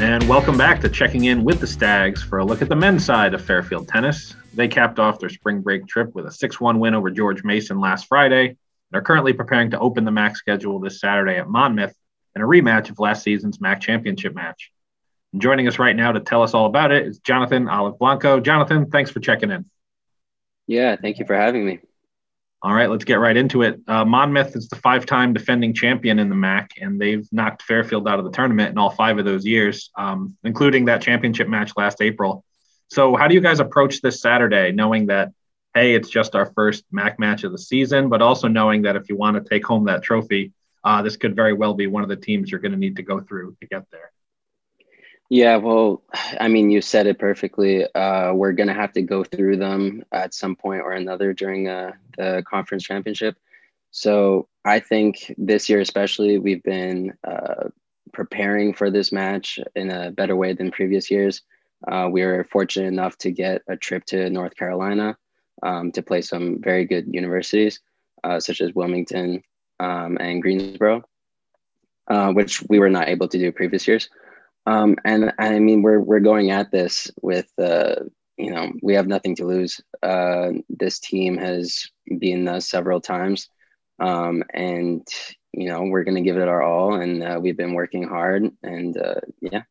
And 0.01 0.29
welcome 0.29 0.57
back 0.57 0.81
to 0.83 0.89
checking 0.89 1.25
in 1.25 1.43
with 1.43 1.59
the 1.59 1.67
Stags 1.67 2.23
for 2.23 2.39
a 2.39 2.45
look 2.45 2.63
at 2.63 2.69
the 2.69 2.77
men's 2.77 3.05
side 3.05 3.35
of 3.35 3.45
Fairfield 3.45 3.89
tennis. 3.89 4.37
They 4.55 4.69
capped 4.69 5.01
off 5.01 5.19
their 5.19 5.29
spring 5.29 5.61
break 5.61 5.89
trip 5.89 6.15
with 6.15 6.25
a 6.25 6.31
6 6.31 6.61
1 6.61 6.79
win 6.79 6.95
over 6.95 7.11
George 7.11 7.43
Mason 7.43 7.81
last 7.81 8.07
Friday 8.07 8.47
and 8.47 8.57
are 8.93 9.03
currently 9.03 9.33
preparing 9.33 9.73
to 9.73 9.79
open 9.81 10.05
the 10.05 10.13
MAC 10.13 10.37
schedule 10.37 10.79
this 10.79 11.01
Saturday 11.01 11.39
at 11.39 11.49
Monmouth 11.49 11.97
in 12.37 12.43
a 12.43 12.47
rematch 12.47 12.91
of 12.91 13.01
last 13.01 13.25
season's 13.25 13.61
MAC 13.61 13.81
championship 13.81 14.37
match. 14.37 14.71
And 15.33 15.43
joining 15.43 15.67
us 15.67 15.81
right 15.81 15.97
now 15.97 16.13
to 16.13 16.21
tell 16.21 16.45
us 16.45 16.55
all 16.55 16.67
about 16.67 16.93
it 16.93 17.05
is 17.05 17.19
Jonathan 17.19 17.69
Olive 17.69 17.99
Blanco. 17.99 18.39
Jonathan, 18.39 18.91
thanks 18.91 19.11
for 19.11 19.19
checking 19.19 19.51
in. 19.51 19.65
Yeah, 20.69 20.95
thank 20.95 21.19
you 21.19 21.27
for 21.27 21.35
having 21.35 21.67
me. 21.67 21.81
All 22.61 22.75
right, 22.75 22.91
let's 22.91 23.05
get 23.05 23.21
right 23.21 23.37
into 23.37 23.63
it. 23.63 23.81
Uh, 23.87 24.05
Monmouth 24.05 24.57
is 24.57 24.69
the 24.69 24.77
five 24.77 25.07
time 25.07 25.33
defending 25.33 25.75
champion 25.75 26.19
in 26.19 26.29
the 26.29 26.35
MAC, 26.35 26.73
and 26.81 27.01
they've 27.01 27.27
knocked 27.31 27.63
Fairfield 27.63 28.09
out 28.09 28.19
of 28.19 28.25
the 28.25 28.33
tournament 28.33 28.73
in 28.73 28.79
all 28.79 28.91
five 28.91 29.17
of 29.19 29.25
those 29.25 29.47
years, 29.47 29.91
um, 29.97 30.37
including 30.43 30.87
that 30.87 31.01
championship 31.01 31.47
match 31.47 31.73
last 31.77 32.03
April. 32.03 32.45
So, 32.89 33.15
how 33.15 33.29
do 33.29 33.35
you 33.35 33.41
guys 33.41 33.61
approach 33.61 34.01
this 34.01 34.21
Saturday, 34.21 34.73
knowing 34.73 35.07
that, 35.07 35.31
hey, 35.73 35.95
it's 35.95 36.09
just 36.09 36.35
our 36.35 36.47
first 36.47 36.85
MAC 36.91 37.21
match 37.21 37.45
of 37.45 37.53
the 37.53 37.59
season, 37.59 38.09
but 38.09 38.23
also 38.23 38.49
knowing 38.49 38.83
that 38.83 38.97
if 38.97 39.09
you 39.09 39.17
want 39.17 39.37
to 39.37 39.49
take 39.49 39.65
home 39.65 39.85
that 39.85 40.03
trophy, 40.03 40.53
uh, 40.83 41.01
this 41.03 41.17
could 41.17 41.37
very 41.37 41.53
well 41.53 41.75
be 41.75 41.87
one 41.87 42.03
of 42.03 42.09
the 42.09 42.17
teams 42.17 42.51
you're 42.51 42.61
going 42.61 42.73
to 42.73 42.79
need 42.79 42.97
to 42.97 43.03
go 43.05 43.21
through 43.21 43.57
to 43.61 43.69
get 43.69 43.85
there? 43.93 44.11
Yeah, 45.29 45.57
well, 45.57 46.03
I 46.41 46.49
mean, 46.49 46.71
you 46.71 46.81
said 46.81 47.07
it 47.07 47.19
perfectly. 47.19 47.85
Uh, 47.95 48.33
we're 48.35 48.53
going 48.53 48.69
to 48.69 48.75
have 48.75 48.93
to 48.95 49.03
go 49.03 49.25
through 49.25 49.57
them 49.57 50.05
at 50.13 50.35
some 50.35 50.57
point 50.57 50.83
or 50.83 50.93
another 50.93 51.33
during 51.33 51.69
uh, 51.69 51.93
the 52.17 52.43
conference 52.49 52.85
championship. 52.85 53.37
So 53.91 54.49
I 54.65 54.81
think 54.81 55.35
this 55.39 55.69
year, 55.69 55.81
especially, 55.81 56.39
we've 56.39 56.63
been 56.63 57.15
uh, 57.25 57.69
preparing 58.13 58.75
for 58.75 58.91
this 58.91 59.13
match 59.13 59.59
in 59.75 59.91
a 59.91 60.11
better 60.11 60.37
way 60.37 60.53
than 60.53 60.71
previous 60.71 61.11
years. 61.11 61.43
Uh, 61.87 62.09
we 62.11 62.25
were 62.25 62.45
fortunate 62.51 62.89
enough 62.89 63.17
to 63.19 63.31
get 63.31 63.63
a 63.69 63.77
trip 63.77 64.05
to 64.07 64.29
North 64.29 64.57
Carolina 64.57 65.17
um, 65.63 65.93
to 65.93 66.03
play 66.03 66.21
some 66.21 66.61
very 66.61 66.85
good 66.85 67.07
universities, 67.13 67.81
uh, 68.25 68.41
such 68.41 68.61
as 68.61 68.75
Wilmington 68.75 69.43
um, 69.81 70.19
and 70.21 70.43
Greensboro, 70.43 71.03
uh, 72.09 72.33
which 72.33 72.63
we 72.69 72.79
were 72.79 72.91
not 72.91 73.09
able 73.09 73.29
to 73.29 73.39
do 73.39 73.53
previous 73.53 73.87
years. 73.87 74.11
Um, 74.69 74.97
and 75.03 75.33
I 75.39 75.59
mean, 75.61 75.81
we're 75.81 76.01
we're 76.01 76.21
going 76.21 76.51
at 76.51 76.71
this 76.71 77.11
with 77.23 77.51
uh, 77.59 77.95
you 78.37 78.51
know 78.51 78.71
we 78.83 78.95
have 78.95 79.07
nothing 79.07 79.35
to 79.37 79.47
lose. 79.47 79.81
Uh, 80.03 80.51
this 80.69 80.99
team 80.99 81.39
has 81.39 81.89
been 82.19 82.47
us 82.47 82.69
several 82.69 83.01
times, 83.01 83.49
um, 83.99 84.45
and 84.53 85.09
you 85.55 85.69
know 85.69 85.85
we're 85.85 86.05
going 86.05 86.17
to 86.17 86.29
give 86.29 86.37
it 86.37 86.49
our 86.49 86.63
all. 86.63 87.01
And 87.01 87.23
uh, 87.23 87.39
we've 87.41 87.57
been 87.57 87.73
working 87.73 88.07
hard, 88.07 88.45
and 88.63 88.95
uh, 88.99 89.21
yeah. 89.41 89.63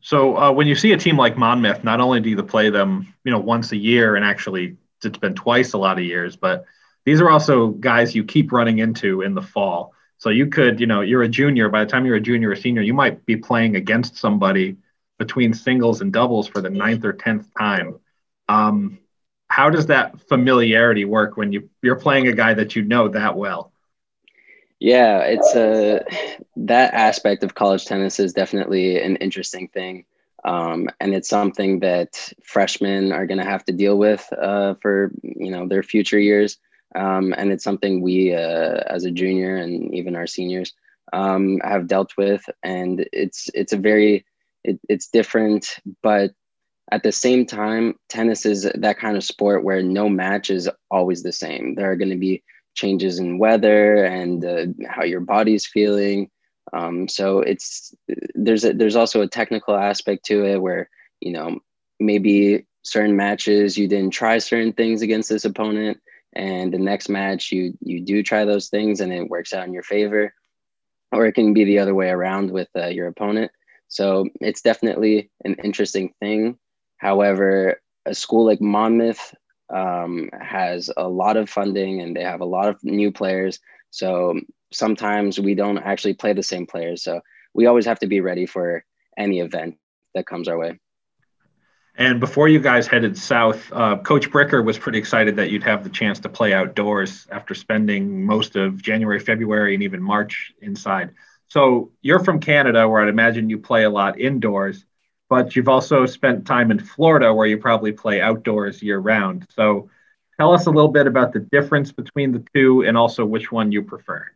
So 0.00 0.38
uh, 0.38 0.52
when 0.52 0.66
you 0.66 0.74
see 0.74 0.92
a 0.92 0.96
team 0.96 1.18
like 1.18 1.36
Monmouth, 1.36 1.84
not 1.84 2.00
only 2.00 2.20
do 2.20 2.30
you 2.30 2.42
play 2.42 2.70
them, 2.70 3.12
you 3.24 3.30
know, 3.30 3.40
once 3.40 3.72
a 3.72 3.76
year, 3.76 4.16
and 4.16 4.24
actually 4.24 4.78
it's 5.04 5.18
been 5.18 5.34
twice 5.34 5.74
a 5.74 5.78
lot 5.78 5.98
of 5.98 6.04
years, 6.04 6.34
but 6.34 6.64
these 7.04 7.20
are 7.20 7.28
also 7.28 7.68
guys 7.68 8.14
you 8.14 8.24
keep 8.24 8.52
running 8.52 8.78
into 8.78 9.20
in 9.20 9.34
the 9.34 9.42
fall. 9.42 9.92
So 10.20 10.28
you 10.28 10.48
could, 10.48 10.80
you 10.80 10.86
know, 10.86 11.00
you're 11.00 11.22
a 11.22 11.28
junior. 11.28 11.70
By 11.70 11.84
the 11.84 11.90
time 11.90 12.04
you're 12.04 12.16
a 12.16 12.20
junior 12.20 12.50
or 12.50 12.56
senior, 12.56 12.82
you 12.82 12.92
might 12.92 13.24
be 13.24 13.36
playing 13.36 13.74
against 13.74 14.18
somebody 14.18 14.76
between 15.18 15.54
singles 15.54 16.02
and 16.02 16.12
doubles 16.12 16.46
for 16.46 16.60
the 16.60 16.68
ninth 16.68 17.04
or 17.06 17.14
tenth 17.14 17.48
time. 17.58 17.98
Um, 18.46 18.98
how 19.48 19.70
does 19.70 19.86
that 19.86 20.20
familiarity 20.28 21.06
work 21.06 21.38
when 21.38 21.52
you 21.52 21.70
you're 21.82 21.96
playing 21.96 22.28
a 22.28 22.32
guy 22.32 22.52
that 22.54 22.76
you 22.76 22.82
know 22.82 23.08
that 23.08 23.34
well? 23.34 23.72
Yeah, 24.78 25.20
it's 25.20 25.54
a 25.54 26.04
that 26.56 26.92
aspect 26.92 27.42
of 27.42 27.54
college 27.54 27.86
tennis 27.86 28.20
is 28.20 28.34
definitely 28.34 29.00
an 29.00 29.16
interesting 29.16 29.68
thing, 29.68 30.04
um, 30.44 30.88
and 31.00 31.14
it's 31.14 31.30
something 31.30 31.80
that 31.80 32.30
freshmen 32.42 33.12
are 33.12 33.26
going 33.26 33.40
to 33.40 33.44
have 33.44 33.64
to 33.64 33.72
deal 33.72 33.96
with 33.96 34.30
uh, 34.32 34.74
for 34.82 35.12
you 35.22 35.50
know 35.50 35.66
their 35.66 35.82
future 35.82 36.18
years. 36.18 36.58
Um, 36.94 37.34
and 37.36 37.52
it's 37.52 37.64
something 37.64 38.00
we, 38.00 38.34
uh, 38.34 38.82
as 38.86 39.04
a 39.04 39.10
junior 39.10 39.56
and 39.56 39.94
even 39.94 40.16
our 40.16 40.26
seniors, 40.26 40.72
um, 41.12 41.60
have 41.62 41.86
dealt 41.86 42.16
with. 42.16 42.48
And 42.62 43.06
it's 43.12 43.48
it's 43.54 43.72
a 43.72 43.76
very 43.76 44.24
it, 44.64 44.78
it's 44.88 45.08
different, 45.08 45.76
but 46.02 46.32
at 46.92 47.02
the 47.02 47.12
same 47.12 47.46
time, 47.46 47.94
tennis 48.08 48.44
is 48.44 48.70
that 48.74 48.98
kind 48.98 49.16
of 49.16 49.24
sport 49.24 49.64
where 49.64 49.82
no 49.82 50.08
match 50.08 50.50
is 50.50 50.68
always 50.90 51.22
the 51.22 51.32
same. 51.32 51.74
There 51.74 51.90
are 51.90 51.96
going 51.96 52.10
to 52.10 52.16
be 52.16 52.42
changes 52.74 53.18
in 53.18 53.38
weather 53.38 54.04
and 54.04 54.44
uh, 54.44 54.66
how 54.88 55.04
your 55.04 55.20
body's 55.20 55.66
feeling. 55.66 56.30
Um, 56.72 57.08
so 57.08 57.40
it's 57.40 57.94
there's 58.34 58.64
a, 58.64 58.72
there's 58.72 58.96
also 58.96 59.22
a 59.22 59.28
technical 59.28 59.76
aspect 59.76 60.24
to 60.26 60.44
it 60.44 60.60
where 60.60 60.88
you 61.20 61.32
know 61.32 61.60
maybe 61.98 62.66
certain 62.82 63.16
matches 63.16 63.76
you 63.76 63.86
didn't 63.86 64.12
try 64.12 64.38
certain 64.38 64.72
things 64.72 65.02
against 65.02 65.28
this 65.28 65.44
opponent 65.44 66.00
and 66.34 66.72
the 66.72 66.78
next 66.78 67.08
match 67.08 67.52
you 67.52 67.76
you 67.80 68.00
do 68.00 68.22
try 68.22 68.44
those 68.44 68.68
things 68.68 69.00
and 69.00 69.12
it 69.12 69.28
works 69.28 69.52
out 69.52 69.66
in 69.66 69.72
your 69.72 69.82
favor 69.82 70.32
or 71.12 71.26
it 71.26 71.32
can 71.32 71.52
be 71.52 71.64
the 71.64 71.78
other 71.78 71.94
way 71.94 72.08
around 72.08 72.50
with 72.50 72.68
uh, 72.76 72.86
your 72.86 73.08
opponent 73.08 73.50
so 73.88 74.26
it's 74.40 74.62
definitely 74.62 75.30
an 75.44 75.54
interesting 75.64 76.12
thing 76.20 76.56
however 76.98 77.80
a 78.06 78.14
school 78.14 78.46
like 78.46 78.60
monmouth 78.60 79.34
um, 79.74 80.28
has 80.40 80.90
a 80.96 81.08
lot 81.08 81.36
of 81.36 81.48
funding 81.48 82.00
and 82.00 82.16
they 82.16 82.22
have 82.22 82.40
a 82.40 82.44
lot 82.44 82.68
of 82.68 82.82
new 82.82 83.12
players 83.12 83.58
So 83.90 84.40
sometimes 84.72 85.38
we 85.38 85.54
don't 85.54 85.78
actually 85.78 86.14
play 86.14 86.32
the 86.32 86.42
same 86.42 86.66
players. 86.66 87.02
So 87.02 87.20
we 87.54 87.66
always 87.66 87.86
have 87.86 87.98
to 88.00 88.06
be 88.06 88.20
ready 88.20 88.46
for 88.46 88.84
any 89.18 89.40
event 89.40 89.76
that 90.14 90.26
comes 90.26 90.48
our 90.48 90.58
way. 90.58 90.78
And 92.00 92.18
before 92.18 92.48
you 92.48 92.60
guys 92.60 92.86
headed 92.86 93.14
south, 93.18 93.70
uh, 93.74 93.98
Coach 93.98 94.30
Bricker 94.30 94.64
was 94.64 94.78
pretty 94.78 94.98
excited 94.98 95.36
that 95.36 95.50
you'd 95.50 95.62
have 95.64 95.84
the 95.84 95.90
chance 95.90 96.18
to 96.20 96.30
play 96.30 96.54
outdoors 96.54 97.26
after 97.30 97.54
spending 97.54 98.24
most 98.24 98.56
of 98.56 98.80
January, 98.80 99.20
February, 99.20 99.74
and 99.74 99.82
even 99.82 100.02
March 100.02 100.54
inside. 100.62 101.10
So 101.48 101.92
you're 102.00 102.24
from 102.24 102.40
Canada, 102.40 102.88
where 102.88 103.02
I'd 103.02 103.10
imagine 103.10 103.50
you 103.50 103.58
play 103.58 103.84
a 103.84 103.90
lot 103.90 104.18
indoors, 104.18 104.86
but 105.28 105.54
you've 105.54 105.68
also 105.68 106.06
spent 106.06 106.46
time 106.46 106.70
in 106.70 106.78
Florida, 106.78 107.34
where 107.34 107.46
you 107.46 107.58
probably 107.58 107.92
play 107.92 108.22
outdoors 108.22 108.82
year 108.82 108.98
round. 108.98 109.46
So 109.54 109.90
tell 110.38 110.54
us 110.54 110.64
a 110.64 110.70
little 110.70 110.90
bit 110.90 111.06
about 111.06 111.34
the 111.34 111.40
difference 111.40 111.92
between 111.92 112.32
the 112.32 112.42
two 112.54 112.80
and 112.80 112.96
also 112.96 113.26
which 113.26 113.52
one 113.52 113.72
you 113.72 113.82
prefer. 113.82 114.26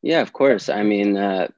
Yeah, 0.00 0.22
of 0.22 0.32
course. 0.32 0.70
I 0.70 0.82
mean, 0.82 1.18
uh, 1.18 1.48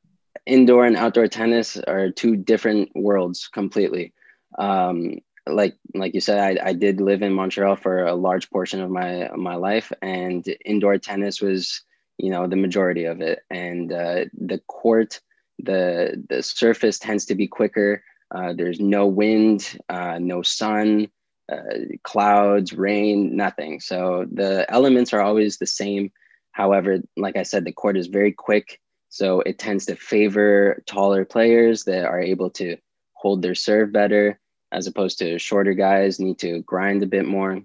indoor 0.44 0.86
and 0.86 0.96
outdoor 0.96 1.28
tennis 1.28 1.76
are 1.76 2.10
two 2.10 2.34
different 2.34 2.90
worlds 2.96 3.46
completely. 3.46 4.12
Um, 4.58 5.20
like 5.46 5.76
like 5.94 6.14
you 6.14 6.20
said, 6.20 6.38
I, 6.38 6.68
I 6.68 6.72
did 6.72 7.00
live 7.00 7.22
in 7.22 7.32
Montreal 7.32 7.76
for 7.76 8.04
a 8.04 8.14
large 8.14 8.50
portion 8.50 8.80
of 8.80 8.90
my 8.90 9.30
my 9.36 9.54
life, 9.54 9.92
and 10.02 10.44
indoor 10.64 10.98
tennis 10.98 11.40
was 11.40 11.82
you 12.18 12.30
know 12.30 12.46
the 12.46 12.56
majority 12.56 13.04
of 13.04 13.20
it. 13.20 13.40
And 13.50 13.92
uh, 13.92 14.26
the 14.34 14.60
court, 14.66 15.20
the 15.58 16.22
the 16.28 16.42
surface 16.42 16.98
tends 16.98 17.24
to 17.26 17.34
be 17.34 17.46
quicker. 17.46 18.02
Uh, 18.34 18.52
there's 18.54 18.80
no 18.80 19.06
wind, 19.06 19.78
uh, 19.88 20.18
no 20.18 20.42
sun, 20.42 21.08
uh, 21.50 21.56
clouds, 22.02 22.72
rain, 22.72 23.36
nothing. 23.36 23.78
So 23.80 24.26
the 24.30 24.66
elements 24.68 25.12
are 25.12 25.22
always 25.22 25.58
the 25.58 25.66
same. 25.66 26.10
However, 26.50 26.98
like 27.16 27.36
I 27.36 27.44
said, 27.44 27.64
the 27.64 27.72
court 27.72 27.96
is 27.96 28.08
very 28.08 28.32
quick. 28.32 28.80
So 29.10 29.40
it 29.40 29.58
tends 29.58 29.86
to 29.86 29.94
favor 29.94 30.82
taller 30.86 31.24
players 31.24 31.84
that 31.84 32.04
are 32.04 32.20
able 32.20 32.50
to 32.50 32.76
hold 33.12 33.42
their 33.42 33.54
serve 33.54 33.92
better 33.92 34.40
as 34.76 34.86
opposed 34.86 35.18
to 35.18 35.38
shorter 35.38 35.72
guys 35.72 36.20
need 36.20 36.38
to 36.38 36.60
grind 36.60 37.02
a 37.02 37.06
bit 37.06 37.24
more. 37.24 37.58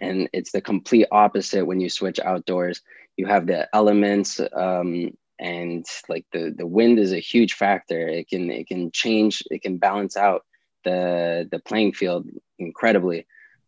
And 0.00 0.28
it's 0.32 0.50
the 0.50 0.60
complete 0.60 1.06
opposite 1.12 1.64
when 1.64 1.80
you 1.80 1.88
switch 1.88 2.18
outdoors. 2.18 2.80
You 3.16 3.26
have 3.26 3.46
the 3.46 3.68
elements, 3.72 4.40
um, 4.52 5.16
and 5.38 5.86
like 6.08 6.26
the 6.32 6.52
the 6.56 6.66
wind 6.66 6.98
is 6.98 7.12
a 7.12 7.20
huge 7.20 7.54
factor. 7.54 8.08
It 8.08 8.28
can 8.28 8.50
it 8.50 8.66
can 8.66 8.90
change. 8.90 9.44
It 9.52 9.62
can 9.62 9.78
balance 9.78 10.16
out 10.16 10.42
the 10.82 11.48
the 11.48 11.60
playing 11.60 11.92
field 11.92 12.28
incredibly. 12.58 13.26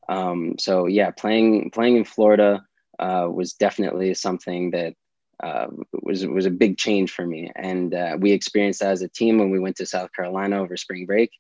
Um, 0.09 0.57
so 0.59 0.87
yeah, 0.87 1.13
playing 1.13 1.71
playing 1.71 1.97
in 1.97 2.05
Florida 2.05 2.65
uh, 2.99 3.29
was 3.33 3.53
definitely 3.53 4.15
something 4.15 4.73
that 4.73 4.95
uh, 5.41 5.69
was 5.93 6.27
was 6.27 6.47
a 6.47 6.51
big 6.51 6.77
change 6.77 7.13
for 7.13 7.25
me, 7.25 7.53
and 7.55 7.95
uh, 7.95 8.17
we 8.19 8.33
experienced 8.33 8.81
that 8.81 8.91
as 8.91 9.03
a 9.03 9.09
team 9.09 9.39
when 9.39 9.51
we 9.51 9.61
went 9.61 9.77
to 9.77 9.87
South 9.87 10.11
Carolina 10.13 10.61
over 10.61 10.77
spring 10.77 11.07
break. 11.07 11.31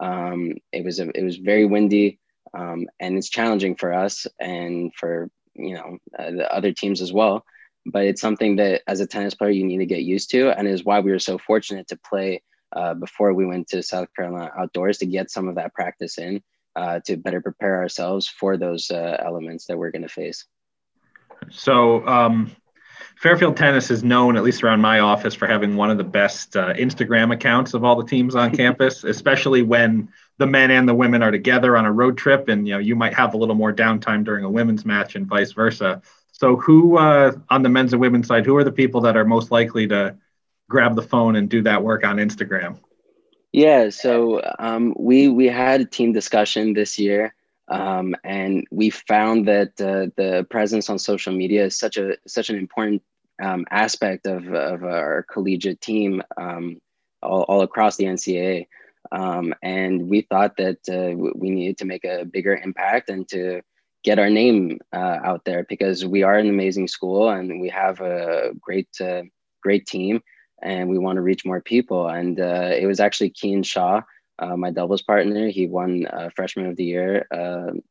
Um, 0.00 0.54
it 0.72 0.84
was 0.84 0.98
a, 0.98 1.08
it 1.16 1.22
was 1.22 1.36
very 1.36 1.64
windy, 1.64 2.18
um, 2.54 2.86
and 2.98 3.16
it's 3.16 3.28
challenging 3.28 3.76
for 3.76 3.92
us 3.92 4.26
and 4.40 4.92
for 4.94 5.30
you 5.54 5.74
know 5.74 5.98
uh, 6.18 6.30
the 6.30 6.52
other 6.52 6.72
teams 6.72 7.02
as 7.02 7.12
well. 7.12 7.44
But 7.86 8.04
it's 8.04 8.20
something 8.20 8.56
that 8.56 8.82
as 8.86 9.00
a 9.00 9.06
tennis 9.06 9.34
player 9.34 9.50
you 9.50 9.64
need 9.64 9.78
to 9.78 9.86
get 9.86 10.02
used 10.02 10.30
to, 10.30 10.50
and 10.50 10.66
is 10.66 10.84
why 10.84 11.00
we 11.00 11.12
were 11.12 11.18
so 11.18 11.38
fortunate 11.38 11.88
to 11.88 11.98
play 11.98 12.42
uh, 12.74 12.94
before 12.94 13.34
we 13.34 13.46
went 13.46 13.68
to 13.68 13.82
South 13.82 14.08
Carolina 14.14 14.50
outdoors 14.56 14.98
to 14.98 15.06
get 15.06 15.30
some 15.30 15.48
of 15.48 15.56
that 15.56 15.74
practice 15.74 16.18
in 16.18 16.42
uh, 16.76 17.00
to 17.06 17.16
better 17.16 17.40
prepare 17.40 17.78
ourselves 17.78 18.28
for 18.28 18.56
those 18.56 18.90
uh, 18.90 19.16
elements 19.24 19.66
that 19.66 19.78
we're 19.78 19.90
going 19.90 20.02
to 20.02 20.08
face. 20.08 20.46
So 21.50 22.06
um, 22.06 22.54
Fairfield 23.20 23.54
Tennis 23.54 23.90
is 23.90 24.02
known, 24.02 24.38
at 24.38 24.42
least 24.42 24.64
around 24.64 24.80
my 24.80 25.00
office, 25.00 25.34
for 25.34 25.46
having 25.46 25.76
one 25.76 25.90
of 25.90 25.98
the 25.98 26.04
best 26.04 26.56
uh, 26.56 26.72
Instagram 26.72 27.34
accounts 27.34 27.74
of 27.74 27.84
all 27.84 27.94
the 27.94 28.08
teams 28.08 28.34
on 28.34 28.50
campus, 28.56 29.04
especially 29.04 29.60
when 29.60 30.08
the 30.38 30.46
men 30.46 30.70
and 30.70 30.88
the 30.88 30.94
women 30.94 31.22
are 31.22 31.30
together 31.30 31.76
on 31.76 31.84
a 31.84 31.92
road 31.92 32.16
trip, 32.16 32.48
and 32.48 32.66
you 32.66 32.72
know 32.72 32.78
you 32.78 32.96
might 32.96 33.12
have 33.12 33.34
a 33.34 33.36
little 33.36 33.54
more 33.54 33.74
downtime 33.74 34.24
during 34.24 34.42
a 34.42 34.50
women's 34.50 34.86
match, 34.86 35.16
and 35.16 35.26
vice 35.26 35.52
versa. 35.52 36.00
So, 36.32 36.56
who 36.56 36.96
uh, 36.96 37.32
on 37.50 37.62
the 37.62 37.68
men's 37.68 37.92
and 37.92 38.00
women's 38.00 38.26
side, 38.26 38.46
who 38.46 38.56
are 38.56 38.64
the 38.64 38.72
people 38.72 39.02
that 39.02 39.18
are 39.18 39.26
most 39.26 39.50
likely 39.50 39.86
to 39.88 40.16
grab 40.70 40.96
the 40.96 41.02
phone 41.02 41.36
and 41.36 41.46
do 41.46 41.60
that 41.64 41.84
work 41.84 42.06
on 42.06 42.16
Instagram? 42.16 42.78
Yeah, 43.52 43.90
so 43.90 44.40
um, 44.58 44.94
we 44.98 45.28
we 45.28 45.44
had 45.44 45.82
a 45.82 45.84
team 45.84 46.14
discussion 46.14 46.72
this 46.72 46.98
year, 46.98 47.34
um, 47.70 48.16
and 48.24 48.66
we 48.70 48.90
found 48.90 49.46
that 49.46 49.80
uh, 49.80 50.10
the 50.16 50.46
presence 50.50 50.90
on 50.90 50.98
social 50.98 51.32
media 51.32 51.64
is 51.64 51.78
such 51.78 51.96
a 51.96 52.16
such 52.26 52.50
an 52.50 52.56
important 52.56 53.02
um, 53.40 53.64
aspect 53.70 54.26
of, 54.26 54.46
of 54.52 54.84
our 54.84 55.24
collegiate 55.32 55.80
team 55.80 56.22
um, 56.36 56.78
all, 57.22 57.42
all, 57.44 57.62
across 57.62 57.96
the 57.96 58.04
NCAA. 58.04 58.66
Um, 59.12 59.54
and 59.62 60.08
we 60.08 60.22
thought 60.22 60.56
that 60.58 60.78
uh, 60.88 61.16
we 61.34 61.50
needed 61.50 61.78
to 61.78 61.86
make 61.86 62.04
a 62.04 62.24
bigger 62.24 62.54
impact 62.54 63.08
and 63.08 63.26
to 63.28 63.62
get 64.04 64.18
our 64.18 64.30
name 64.30 64.78
uh, 64.92 65.18
out 65.24 65.44
there 65.44 65.64
because 65.68 66.04
we 66.04 66.22
are 66.22 66.34
an 66.34 66.48
amazing 66.48 66.88
school 66.88 67.30
and 67.30 67.60
we 67.60 67.68
have 67.68 68.00
a 68.00 68.52
great, 68.60 68.88
uh, 69.00 69.22
great 69.62 69.86
team 69.86 70.20
and 70.62 70.88
we 70.88 70.98
want 70.98 71.16
to 71.16 71.22
reach 71.22 71.46
more 71.46 71.60
people. 71.60 72.08
And 72.08 72.40
uh, 72.40 72.72
it 72.74 72.86
was 72.86 73.00
actually 73.00 73.30
Keen 73.30 73.62
Shaw, 73.62 74.02
uh, 74.40 74.56
my 74.56 74.70
doubles 74.70 75.02
partner. 75.02 75.48
He 75.48 75.66
won 75.66 76.06
uh, 76.06 76.30
Freshman 76.34 76.66
of 76.66 76.76
the 76.76 76.84
Year 76.84 77.26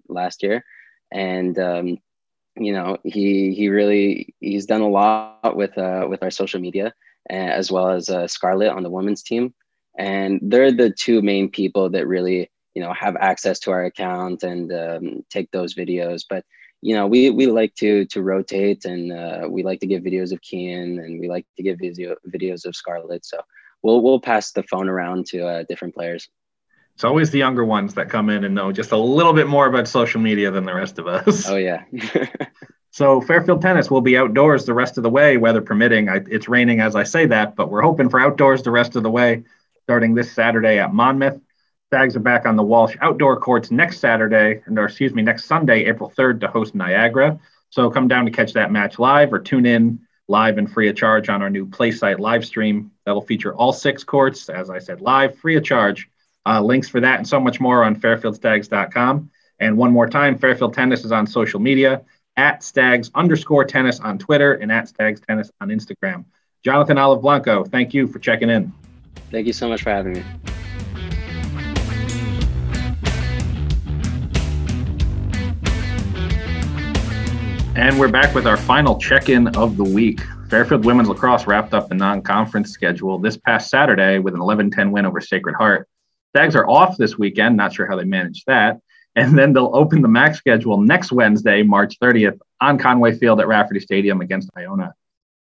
last 0.07 0.43
year. 0.43 0.63
And 1.11 1.57
um, 1.57 1.97
you 2.59 2.73
know 2.73 2.97
he 3.03 3.53
he 3.53 3.69
really 3.69 4.33
he's 4.39 4.65
done 4.65 4.81
a 4.81 4.89
lot 4.89 5.55
with 5.55 5.77
uh, 5.77 6.05
with 6.09 6.21
our 6.21 6.31
social 6.31 6.59
media 6.59 6.93
as 7.29 7.71
well 7.71 7.89
as 7.89 8.09
uh, 8.09 8.27
Scarlett 8.27 8.71
on 8.71 8.83
the 8.83 8.89
women's 8.89 9.21
team, 9.21 9.53
and 9.97 10.39
they're 10.41 10.71
the 10.71 10.91
two 10.91 11.21
main 11.21 11.49
people 11.49 11.89
that 11.91 12.07
really 12.07 12.49
you 12.75 12.81
know 12.81 12.93
have 12.93 13.15
access 13.17 13.59
to 13.59 13.71
our 13.71 13.85
account 13.85 14.43
and 14.43 14.71
um, 14.73 15.25
take 15.29 15.49
those 15.51 15.75
videos. 15.75 16.25
But 16.29 16.43
you 16.81 16.95
know 16.95 17.07
we 17.07 17.29
we 17.29 17.47
like 17.47 17.75
to 17.75 18.05
to 18.05 18.21
rotate 18.21 18.85
and 18.85 19.11
uh, 19.11 19.47
we 19.49 19.63
like 19.63 19.79
to 19.81 19.87
give 19.87 20.03
videos 20.03 20.31
of 20.31 20.41
Kian 20.41 21.03
and 21.03 21.19
we 21.19 21.29
like 21.29 21.45
to 21.57 21.63
give 21.63 21.79
video 21.79 22.15
videos 22.27 22.65
of 22.65 22.75
Scarlett. 22.75 23.25
So 23.25 23.39
we'll 23.83 24.01
we'll 24.01 24.21
pass 24.21 24.51
the 24.51 24.63
phone 24.63 24.89
around 24.89 25.27
to 25.27 25.47
uh, 25.47 25.63
different 25.69 25.93
players. 25.93 26.27
It's 26.99 27.05
always 27.05 27.31
the 27.31 27.37
younger 27.37 27.63
ones 27.63 27.93
that 27.93 28.09
come 28.09 28.29
in 28.29 28.43
and 28.43 28.53
know 28.53 28.73
just 28.73 28.91
a 28.91 28.97
little 28.97 29.31
bit 29.31 29.47
more 29.47 29.67
about 29.67 29.87
social 29.87 30.19
media 30.19 30.51
than 30.51 30.65
the 30.65 30.73
rest 30.73 30.99
of 30.99 31.07
us. 31.07 31.47
Oh, 31.47 31.55
yeah. 31.55 31.85
so, 32.91 33.21
Fairfield 33.21 33.61
Tennis 33.61 33.89
will 33.89 34.01
be 34.01 34.17
outdoors 34.17 34.65
the 34.65 34.73
rest 34.73 34.97
of 34.97 35.03
the 35.03 35.09
way, 35.09 35.37
weather 35.37 35.61
permitting. 35.61 36.09
I, 36.09 36.19
it's 36.29 36.49
raining 36.49 36.81
as 36.81 36.97
I 36.97 37.03
say 37.03 37.25
that, 37.27 37.55
but 37.55 37.71
we're 37.71 37.83
hoping 37.83 38.09
for 38.09 38.19
outdoors 38.19 38.63
the 38.63 38.71
rest 38.71 38.97
of 38.97 39.03
the 39.03 39.09
way 39.09 39.45
starting 39.83 40.13
this 40.13 40.33
Saturday 40.33 40.77
at 40.77 40.93
Monmouth. 40.93 41.39
Stags 41.85 42.17
are 42.17 42.19
back 42.19 42.45
on 42.45 42.57
the 42.57 42.63
Walsh 42.63 42.97
outdoor 42.99 43.39
courts 43.39 43.71
next 43.71 43.99
Saturday, 43.99 44.61
and 44.65 44.77
or 44.77 44.83
excuse 44.83 45.13
me, 45.13 45.21
next 45.21 45.45
Sunday, 45.45 45.85
April 45.85 46.11
3rd, 46.17 46.41
to 46.41 46.49
host 46.49 46.75
Niagara. 46.75 47.39
So 47.69 47.89
come 47.89 48.09
down 48.09 48.25
to 48.25 48.31
catch 48.31 48.51
that 48.55 48.73
match 48.73 48.99
live 48.99 49.31
or 49.31 49.39
tune 49.39 49.65
in 49.65 50.01
live 50.27 50.57
and 50.57 50.69
free 50.69 50.89
of 50.89 50.97
charge 50.97 51.29
on 51.29 51.41
our 51.41 51.49
new 51.49 51.65
PlaySight 51.65 52.19
live 52.19 52.43
stream. 52.43 52.91
That'll 53.05 53.21
feature 53.21 53.55
all 53.55 53.71
six 53.71 54.03
courts, 54.03 54.49
as 54.49 54.69
I 54.69 54.79
said, 54.79 54.99
live, 54.99 55.37
free 55.37 55.55
of 55.55 55.63
charge 55.63 56.09
uh, 56.45 56.61
links 56.61 56.89
for 56.89 56.99
that 57.01 57.17
and 57.17 57.27
so 57.27 57.39
much 57.39 57.59
more 57.59 57.83
on 57.83 57.95
fairfieldstags.com. 57.95 59.29
And 59.59 59.77
one 59.77 59.91
more 59.91 60.07
time, 60.07 60.37
Fairfield 60.37 60.73
Tennis 60.73 61.03
is 61.03 61.11
on 61.11 61.27
social 61.27 61.59
media 61.59 62.01
at 62.37 62.63
stags 62.63 63.11
underscore 63.15 63.65
tennis 63.65 63.99
on 63.99 64.17
Twitter 64.17 64.53
and 64.53 64.71
at 64.71 64.87
stags 64.87 65.19
tennis 65.19 65.51
on 65.59 65.69
Instagram. 65.69 66.23
Jonathan 66.63 66.97
Olive 66.97 67.21
Blanco, 67.21 67.65
thank 67.65 67.93
you 67.93 68.07
for 68.07 68.19
checking 68.19 68.49
in. 68.49 68.71
Thank 69.31 69.47
you 69.47 69.53
so 69.53 69.67
much 69.67 69.83
for 69.83 69.89
having 69.89 70.13
me. 70.13 70.23
And 77.75 77.97
we're 77.97 78.09
back 78.09 78.35
with 78.35 78.45
our 78.45 78.57
final 78.57 78.97
check 78.97 79.29
in 79.29 79.47
of 79.55 79.77
the 79.77 79.83
week. 79.83 80.19
Fairfield 80.49 80.83
women's 80.83 81.07
lacrosse 81.07 81.47
wrapped 81.47 81.73
up 81.73 81.87
the 81.87 81.95
non 81.95 82.21
conference 82.21 82.71
schedule 82.71 83.19
this 83.19 83.37
past 83.37 83.69
Saturday 83.69 84.19
with 84.19 84.33
an 84.33 84.41
11 84.41 84.71
10 84.71 84.91
win 84.91 85.05
over 85.05 85.21
Sacred 85.21 85.55
Heart. 85.55 85.87
Stags 86.29 86.55
are 86.55 86.67
off 86.69 86.97
this 86.97 87.17
weekend. 87.17 87.57
Not 87.57 87.73
sure 87.73 87.87
how 87.87 87.95
they 87.95 88.03
manage 88.03 88.43
that. 88.45 88.79
And 89.15 89.37
then 89.37 89.53
they'll 89.53 89.71
open 89.73 90.01
the 90.01 90.07
MAC 90.07 90.35
schedule 90.35 90.79
next 90.79 91.11
Wednesday, 91.11 91.63
March 91.63 91.99
30th, 91.99 92.39
on 92.61 92.77
Conway 92.77 93.17
Field 93.17 93.39
at 93.39 93.47
Rafferty 93.47 93.79
Stadium 93.79 94.21
against 94.21 94.49
Iona. 94.57 94.93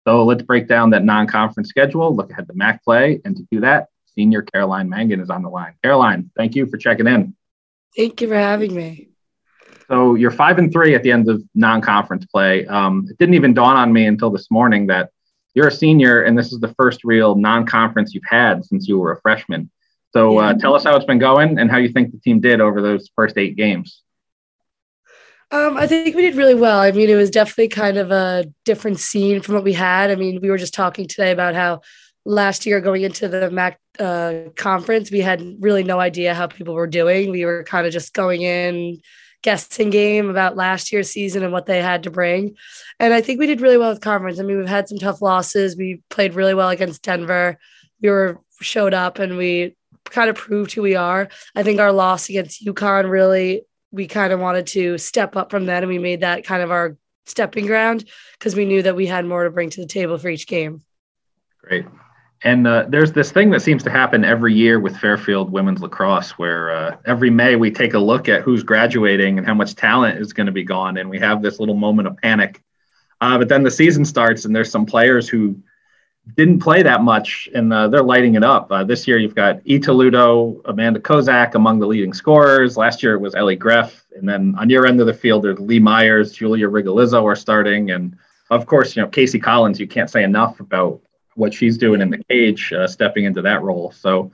So 0.08 0.24
let's 0.24 0.42
break 0.42 0.68
down 0.68 0.92
that 0.92 1.04
non 1.04 1.28
conference 1.28 1.70
schedule, 1.70 2.16
look 2.16 2.32
ahead 2.32 2.48
to 2.48 2.54
MAC 2.54 2.84
play. 2.84 3.20
And 3.26 3.36
to 3.36 3.46
do 3.52 3.60
that, 3.62 3.88
senior 4.16 4.42
Caroline 4.42 4.88
Mangan 4.88 5.20
is 5.20 5.30
on 5.30 5.44
the 5.44 5.50
line. 5.50 5.74
Caroline, 5.84 6.32
thank 6.38 6.56
you 6.56 6.66
for 6.66 6.78
checking 6.78 7.08
in. 7.08 7.36
Thank 7.96 8.22
you 8.22 8.30
for 8.30 8.36
having 8.36 8.74
me. 8.74 9.10
So 9.90 10.16
you're 10.16 10.32
five 10.32 10.60
and 10.60 10.72
three 10.72 10.96
at 10.96 11.04
the 11.04 11.12
end 11.12 11.30
of 11.30 11.44
non 11.56 11.82
conference 11.82 12.26
play. 12.26 12.66
Um, 12.66 13.06
it 13.10 13.18
didn't 13.18 13.36
even 13.36 13.54
dawn 13.54 13.76
on 13.76 13.92
me 13.92 14.06
until 14.06 14.30
this 14.30 14.50
morning 14.50 14.88
that 14.88 15.12
you're 15.54 15.68
a 15.68 15.72
senior 15.72 16.24
and 16.24 16.38
this 16.38 16.52
is 16.54 16.60
the 16.60 16.74
first 16.80 17.04
real 17.04 17.36
non 17.36 17.66
conference 17.66 18.14
you've 18.14 18.24
had 18.26 18.66
since 18.66 18.88
you 18.88 19.00
were 19.00 19.12
a 19.12 19.22
freshman. 19.22 19.70
So 20.14 20.38
uh, 20.40 20.54
tell 20.54 20.74
us 20.74 20.84
how 20.84 20.96
it's 20.96 21.06
been 21.06 21.20
going 21.20 21.60
and 21.60 21.70
how 21.70 21.78
you 21.78 21.90
think 21.90 22.12
the 22.12 22.20
team 22.20 22.40
did 22.40 22.62
over 22.62 22.82
those 22.82 23.10
first 23.16 23.38
eight 23.38 23.56
games. 23.56 24.02
Um, 25.50 25.78
I 25.78 25.88
think 25.88 26.16
we 26.16 26.24
did 26.24 26.36
really 26.36 26.56
well. 26.56 26.80
I 26.80 26.92
mean, 26.92 27.10
it 27.10 27.16
was 27.16 27.30
definitely 27.30 27.70
kind 27.70 27.98
of 27.98 28.12
a 28.12 28.46
different 28.66 29.00
scene 29.00 29.42
from 29.42 29.56
what 29.56 29.64
we 29.64 29.74
had. 29.74 30.12
I 30.12 30.16
mean, 30.16 30.40
we 30.42 30.50
were 30.50 30.58
just 30.58 30.74
talking 30.74 31.08
today 31.08 31.32
about 31.32 31.56
how 31.56 31.82
last 32.26 32.66
year 32.66 32.82
going 32.82 33.04
into 33.04 33.30
the 33.30 33.50
MAC 33.50 33.80
uh, 33.98 34.50
conference, 34.58 35.10
we 35.10 35.22
had 35.22 35.42
really 35.62 35.84
no 35.84 36.00
idea 36.00 36.34
how 36.34 36.48
people 36.48 36.74
were 36.74 36.88
doing. 36.88 37.32
We 37.32 37.46
were 37.46 37.64
kind 37.64 37.88
of 37.88 37.94
just 37.94 38.14
going 38.14 38.42
in, 38.42 39.00
guessing 39.42 39.90
game 39.90 40.30
about 40.30 40.58
last 40.58 40.92
year's 40.92 41.10
season 41.10 41.44
and 41.44 41.54
what 41.54 41.66
they 41.66 41.82
had 41.82 42.04
to 42.04 42.12
bring. 42.12 42.58
And 43.00 43.14
I 43.14 43.22
think 43.22 43.40
we 43.40 43.48
did 43.48 43.62
really 43.62 43.78
well 43.78 43.92
with 43.92 44.02
conference. 44.02 44.42
I 44.42 44.44
mean, 44.44 44.58
we've 44.58 44.68
had 44.68 44.90
some 44.90 44.98
tough 44.98 45.22
losses. 45.22 45.78
We 45.78 46.02
played 46.10 46.34
really 46.34 46.54
well 46.54 46.70
against 46.70 47.04
Denver. 47.04 47.58
We 48.02 48.10
were 48.10 48.42
showed 48.60 48.94
up 48.94 49.20
and 49.20 49.38
we 49.38 49.77
kind 50.12 50.30
of 50.30 50.36
proved 50.36 50.72
who 50.72 50.82
we 50.82 50.96
are. 50.96 51.30
I 51.56 51.64
think 51.64 51.80
our 51.80 51.92
loss 51.92 52.30
against 52.30 52.66
UConn 52.66 53.10
really 53.10 53.64
we 53.92 54.08
kind 54.08 54.34
of 54.34 54.40
wanted 54.40 54.68
to 54.68 54.98
step 54.98 55.36
up 55.36 55.50
from 55.50 55.66
that 55.68 55.84
and 55.84 55.90
we 55.90 55.98
made 56.00 56.22
that 56.22 56.44
kind 56.44 56.62
of 56.62 56.72
our 56.72 56.98
stepping 57.26 57.66
ground 57.66 58.06
because 58.34 58.56
we 58.56 58.66
knew 58.66 58.82
that 58.82 58.96
we 58.96 59.06
had 59.06 59.26
more 59.26 59.44
to 59.44 59.50
bring 59.50 59.70
to 59.70 59.82
the 59.82 59.88
table 59.88 60.18
for 60.18 60.30
each 60.30 60.48
game. 60.48 60.82
Great. 61.62 61.86
And 62.44 62.68
uh, 62.68 62.86
there's 62.88 63.12
this 63.12 63.32
thing 63.32 63.50
that 63.50 63.62
seems 63.62 63.84
to 63.84 63.90
happen 63.90 64.24
every 64.24 64.54
year 64.54 64.80
with 64.80 64.96
Fairfield 64.98 65.52
women's 65.52 65.82
lacrosse, 65.82 66.32
where 66.32 66.70
uh, 66.70 66.98
every 67.06 67.32
May 67.32 67.56
we 67.56 67.72
take 67.72 67.96
a 67.96 68.00
look 68.00 68.30
at 68.30 68.44
who's 68.44 68.62
graduating 68.62 69.40
and 69.40 69.48
how 69.48 69.56
much 69.56 69.76
talent 69.76 70.20
is 70.20 70.34
going 70.34 70.46
to 70.46 70.52
be 70.52 70.64
gone, 70.64 70.98
and 70.98 71.10
we 71.10 71.18
have 71.20 71.42
this 71.42 71.60
little 71.60 71.76
moment 71.76 72.08
of 72.08 72.16
panic. 72.18 72.62
Uh, 73.20 73.40
but 73.40 73.50
then 73.50 73.64
the 73.64 73.72
season 73.72 74.06
starts, 74.06 74.46
and 74.46 74.56
there's 74.56 74.70
some 74.70 74.86
players 74.86 75.28
who 75.28 75.58
didn't 76.36 76.60
play 76.60 76.84
that 76.84 77.02
much, 77.04 77.50
and 77.54 77.72
uh, 77.72 77.88
they're 77.88 78.04
lighting 78.04 78.36
it 78.36 78.44
up. 78.44 78.72
Uh, 78.72 78.84
this 78.84 79.08
year, 79.08 79.18
you've 79.18 79.36
got. 79.36 79.62
Toledo, 79.66 80.62
Amanda 80.66 81.00
Kozak 81.00 81.56
among 81.56 81.80
the 81.80 81.88
leading 81.88 82.14
scorers. 82.14 82.76
Last 82.78 83.02
year, 83.02 83.14
it 83.14 83.20
was 83.20 83.36
Ellie 83.36 83.58
Greff. 83.58 84.02
And 84.16 84.28
then 84.28 84.56
on 84.58 84.70
your 84.70 84.86
end 84.86 85.00
of 85.00 85.08
the 85.08 85.14
field, 85.14 85.44
there's 85.44 85.60
Lee 85.60 85.80
Myers, 85.80 86.32
Julia 86.32 86.68
Rigolizzo 86.68 87.24
are 87.24 87.36
starting. 87.36 87.92
And 87.92 88.18
of 88.50 88.66
course, 88.66 88.96
you 88.96 89.02
know, 89.02 89.08
Casey 89.08 89.40
Collins, 89.40 89.80
you 89.80 89.88
can't 89.88 90.10
say 90.10 90.24
enough 90.24 90.60
about 90.60 91.00
what 91.36 91.54
she's 91.54 91.78
doing 91.78 92.02
in 92.02 92.10
the 92.10 92.24
cage, 92.30 92.74
uh, 92.74 92.88
stepping 92.88 93.26
into 93.26 93.42
that 93.44 93.62
role. 93.62 93.92
So, 93.92 94.32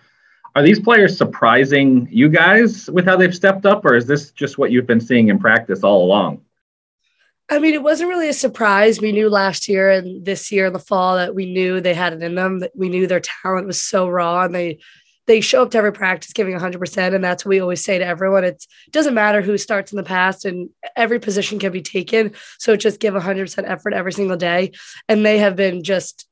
are 0.55 0.61
these 0.61 0.79
players 0.79 1.17
surprising 1.17 2.07
you 2.11 2.29
guys 2.29 2.89
with 2.89 3.05
how 3.05 3.17
they've 3.17 3.33
stepped 3.33 3.65
up, 3.65 3.83
or 3.85 3.95
is 3.95 4.05
this 4.05 4.31
just 4.31 4.59
what 4.59 4.71
you've 4.71 4.85
been 4.85 5.01
seeing 5.01 5.29
in 5.29 5.39
practice 5.39 5.83
all 5.83 6.05
along? 6.05 6.41
I 7.49 7.59
mean, 7.59 7.73
it 7.73 7.83
wasn't 7.83 8.09
really 8.09 8.29
a 8.29 8.33
surprise. 8.33 9.01
We 9.01 9.11
knew 9.11 9.29
last 9.29 9.67
year 9.67 9.91
and 9.91 10.25
this 10.25 10.51
year 10.51 10.67
in 10.67 10.73
the 10.73 10.79
fall 10.79 11.17
that 11.17 11.35
we 11.35 11.51
knew 11.51 11.81
they 11.81 11.93
had 11.93 12.13
it 12.13 12.23
in 12.23 12.35
them. 12.35 12.59
That 12.59 12.71
we 12.75 12.89
knew 12.89 13.05
their 13.05 13.21
talent 13.43 13.67
was 13.67 13.81
so 13.81 14.07
raw, 14.07 14.43
and 14.43 14.55
they 14.55 14.79
they 15.25 15.41
show 15.41 15.61
up 15.63 15.71
to 15.71 15.77
every 15.77 15.93
practice 15.93 16.33
giving 16.33 16.53
100%. 16.53 17.15
And 17.15 17.23
that's 17.23 17.45
what 17.45 17.49
we 17.49 17.59
always 17.59 17.83
say 17.83 17.97
to 17.97 18.05
everyone. 18.05 18.43
It 18.43 18.65
doesn't 18.91 19.13
matter 19.13 19.41
who 19.41 19.57
starts 19.57 19.91
in 19.91 19.97
the 19.97 20.03
past, 20.03 20.45
and 20.45 20.69
every 20.95 21.19
position 21.19 21.59
can 21.59 21.71
be 21.71 21.81
taken. 21.81 22.33
So 22.59 22.75
just 22.75 22.99
give 22.99 23.13
100% 23.13 23.63
effort 23.65 23.93
every 23.93 24.13
single 24.13 24.37
day. 24.37 24.71
And 25.07 25.25
they 25.25 25.37
have 25.39 25.55
been 25.55 25.83
just 25.83 26.27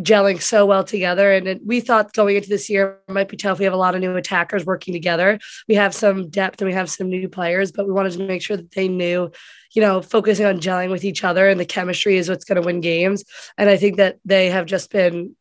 gelling 0.00 0.40
so 0.40 0.66
well 0.66 0.84
together. 0.84 1.32
And 1.32 1.46
it, 1.46 1.60
we 1.64 1.80
thought 1.80 2.12
going 2.12 2.36
into 2.36 2.48
this 2.48 2.68
year 2.68 2.98
might 3.08 3.28
be 3.28 3.36
tough. 3.36 3.58
We 3.58 3.64
have 3.64 3.74
a 3.74 3.78
lot 3.78 3.94
of 3.94 4.00
new 4.00 4.16
attackers 4.16 4.64
working 4.64 4.92
together. 4.92 5.38
We 5.68 5.74
have 5.76 5.94
some 5.94 6.28
depth 6.28 6.60
and 6.60 6.68
we 6.68 6.74
have 6.74 6.90
some 6.90 7.08
new 7.08 7.28
players, 7.28 7.72
but 7.72 7.86
we 7.86 7.92
wanted 7.92 8.12
to 8.12 8.26
make 8.26 8.42
sure 8.42 8.56
that 8.56 8.72
they 8.72 8.88
knew 8.88 9.30
you 9.74 9.82
know, 9.82 10.00
focusing 10.00 10.46
on 10.46 10.60
gelling 10.60 10.90
with 10.90 11.04
each 11.04 11.24
other 11.24 11.48
and 11.48 11.58
the 11.58 11.64
chemistry 11.64 12.16
is 12.16 12.28
what's 12.28 12.44
going 12.44 12.60
to 12.60 12.64
win 12.64 12.80
games. 12.80 13.24
And 13.58 13.68
I 13.68 13.76
think 13.76 13.96
that 13.96 14.18
they 14.24 14.48
have 14.50 14.66
just 14.66 14.90
been 14.90 15.34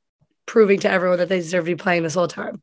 proving 0.45 0.79
to 0.79 0.89
everyone 0.89 1.19
that 1.19 1.29
they 1.29 1.37
deserve 1.37 1.65
to 1.65 1.71
be 1.71 1.75
playing 1.75 2.03
this 2.03 2.15
whole 2.15 2.27
time. 2.27 2.61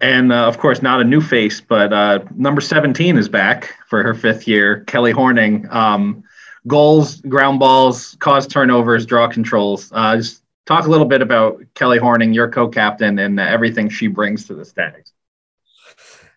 And 0.00 0.32
uh, 0.32 0.46
of 0.46 0.58
course, 0.58 0.80
not 0.80 1.00
a 1.00 1.04
new 1.04 1.20
face, 1.20 1.60
but 1.60 1.92
uh, 1.92 2.20
number 2.34 2.60
17 2.60 3.18
is 3.18 3.28
back 3.28 3.76
for 3.88 4.02
her 4.02 4.14
fifth 4.14 4.48
year. 4.48 4.84
Kelly 4.84 5.10
Horning. 5.10 5.66
Um, 5.70 6.22
goals, 6.66 7.20
ground 7.22 7.58
balls, 7.58 8.16
cause 8.20 8.46
turnovers, 8.46 9.06
draw 9.06 9.28
controls. 9.28 9.90
Uh, 9.94 10.16
just 10.16 10.39
talk 10.70 10.86
a 10.86 10.90
little 10.90 11.06
bit 11.06 11.20
about 11.20 11.60
Kelly 11.74 11.98
Horning, 11.98 12.32
your 12.32 12.48
co 12.48 12.68
captain, 12.68 13.18
and 13.18 13.40
everything 13.40 13.88
she 13.88 14.06
brings 14.06 14.46
to 14.46 14.54
the 14.54 14.64
Stags. 14.64 15.12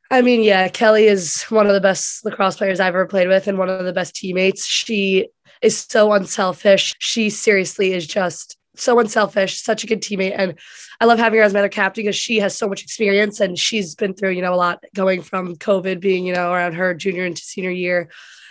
I 0.09 0.21
mean, 0.21 0.41
yeah, 0.41 0.67
Kelly 0.69 1.05
is 1.05 1.43
one 1.43 1.67
of 1.67 1.73
the 1.73 1.81
best 1.81 2.25
lacrosse 2.25 2.57
players 2.57 2.79
I've 2.79 2.95
ever 2.95 3.05
played 3.05 3.27
with 3.27 3.47
and 3.47 3.59
one 3.59 3.69
of 3.69 3.85
the 3.85 3.93
best 3.93 4.15
teammates. 4.15 4.65
She 4.65 5.27
is 5.61 5.77
so 5.77 6.13
unselfish. 6.13 6.95
She 6.97 7.29
seriously 7.29 7.93
is 7.93 8.07
just 8.07 8.57
so 8.75 8.99
unselfish, 8.99 9.61
such 9.61 9.83
a 9.83 9.87
good 9.87 10.01
teammate. 10.01 10.33
And 10.35 10.55
I 10.99 11.05
love 11.05 11.19
having 11.19 11.37
her 11.37 11.45
as 11.45 11.53
my 11.53 11.59
other 11.59 11.69
captain 11.69 12.03
because 12.03 12.15
she 12.15 12.39
has 12.39 12.57
so 12.57 12.67
much 12.67 12.81
experience 12.81 13.39
and 13.39 13.57
she's 13.57 13.93
been 13.93 14.15
through, 14.15 14.31
you 14.31 14.41
know, 14.41 14.53
a 14.53 14.55
lot 14.55 14.83
going 14.95 15.21
from 15.21 15.55
COVID 15.57 15.99
being, 15.99 16.25
you 16.25 16.33
know, 16.33 16.51
around 16.51 16.73
her 16.73 16.95
junior 16.95 17.25
into 17.25 17.41
senior 17.43 17.69
year. 17.69 18.09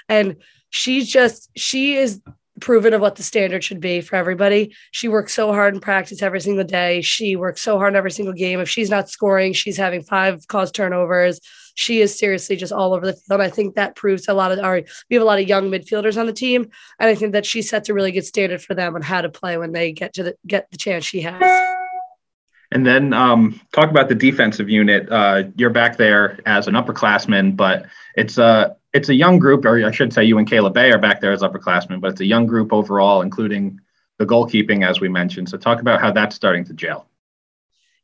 And 0.08 0.36
she's 0.70 1.10
just, 1.10 1.50
she 1.56 1.96
is 1.96 2.20
proven 2.60 2.92
of 2.92 3.00
what 3.00 3.16
the 3.16 3.22
standard 3.22 3.64
should 3.64 3.80
be 3.80 4.00
for 4.00 4.16
everybody. 4.16 4.74
She 4.90 5.08
works 5.08 5.32
so 5.32 5.52
hard 5.52 5.74
in 5.74 5.80
practice 5.80 6.22
every 6.22 6.40
single 6.40 6.64
day. 6.64 7.00
She 7.00 7.36
works 7.36 7.62
so 7.62 7.78
hard 7.78 7.94
in 7.94 7.96
every 7.96 8.10
single 8.10 8.34
game. 8.34 8.60
If 8.60 8.68
she's 8.68 8.90
not 8.90 9.08
scoring, 9.08 9.52
she's 9.52 9.76
having 9.76 10.02
five 10.02 10.46
cause 10.48 10.70
turnovers. 10.70 11.40
She 11.74 12.00
is 12.02 12.18
seriously 12.18 12.56
just 12.56 12.72
all 12.72 12.92
over 12.92 13.06
the 13.06 13.14
field. 13.14 13.40
I 13.40 13.48
think 13.48 13.74
that 13.74 13.96
proves 13.96 14.28
a 14.28 14.34
lot 14.34 14.52
of 14.52 14.58
our 14.58 14.82
we 15.08 15.16
have 15.16 15.22
a 15.22 15.26
lot 15.26 15.40
of 15.40 15.48
young 15.48 15.70
midfielders 15.70 16.20
on 16.20 16.26
the 16.26 16.32
team. 16.32 16.70
And 16.98 17.08
I 17.08 17.14
think 17.14 17.32
that 17.32 17.46
she 17.46 17.62
sets 17.62 17.88
a 17.88 17.94
really 17.94 18.12
good 18.12 18.26
standard 18.26 18.62
for 18.62 18.74
them 18.74 18.94
on 18.94 19.02
how 19.02 19.22
to 19.22 19.30
play 19.30 19.56
when 19.56 19.72
they 19.72 19.92
get 19.92 20.14
to 20.14 20.22
the 20.22 20.34
get 20.46 20.70
the 20.70 20.76
chance 20.76 21.04
she 21.04 21.22
has. 21.22 21.68
And 22.70 22.86
then 22.86 23.12
um, 23.12 23.60
talk 23.72 23.90
about 23.90 24.08
the 24.08 24.14
defensive 24.14 24.70
unit. 24.70 25.10
Uh, 25.10 25.44
you're 25.56 25.70
back 25.70 25.98
there 25.98 26.38
as 26.46 26.68
an 26.68 26.74
upperclassman, 26.74 27.54
but 27.54 27.86
it's 28.16 28.38
a 28.38 28.76
it's 28.92 29.08
a 29.08 29.14
young 29.14 29.38
group, 29.38 29.64
or 29.64 29.84
I 29.84 29.90
should 29.90 30.12
say, 30.12 30.24
you 30.24 30.38
and 30.38 30.48
Kayla 30.48 30.72
Bay 30.72 30.90
are 30.90 30.98
back 30.98 31.20
there 31.20 31.32
as 31.32 31.42
upperclassmen, 31.42 32.00
but 32.00 32.12
it's 32.12 32.20
a 32.20 32.26
young 32.26 32.46
group 32.46 32.72
overall, 32.72 33.22
including 33.22 33.80
the 34.18 34.26
goalkeeping, 34.26 34.86
as 34.86 35.00
we 35.00 35.08
mentioned. 35.08 35.48
So 35.48 35.56
talk 35.56 35.80
about 35.80 36.00
how 36.00 36.12
that's 36.12 36.36
starting 36.36 36.64
to 36.66 36.74
gel. 36.74 37.08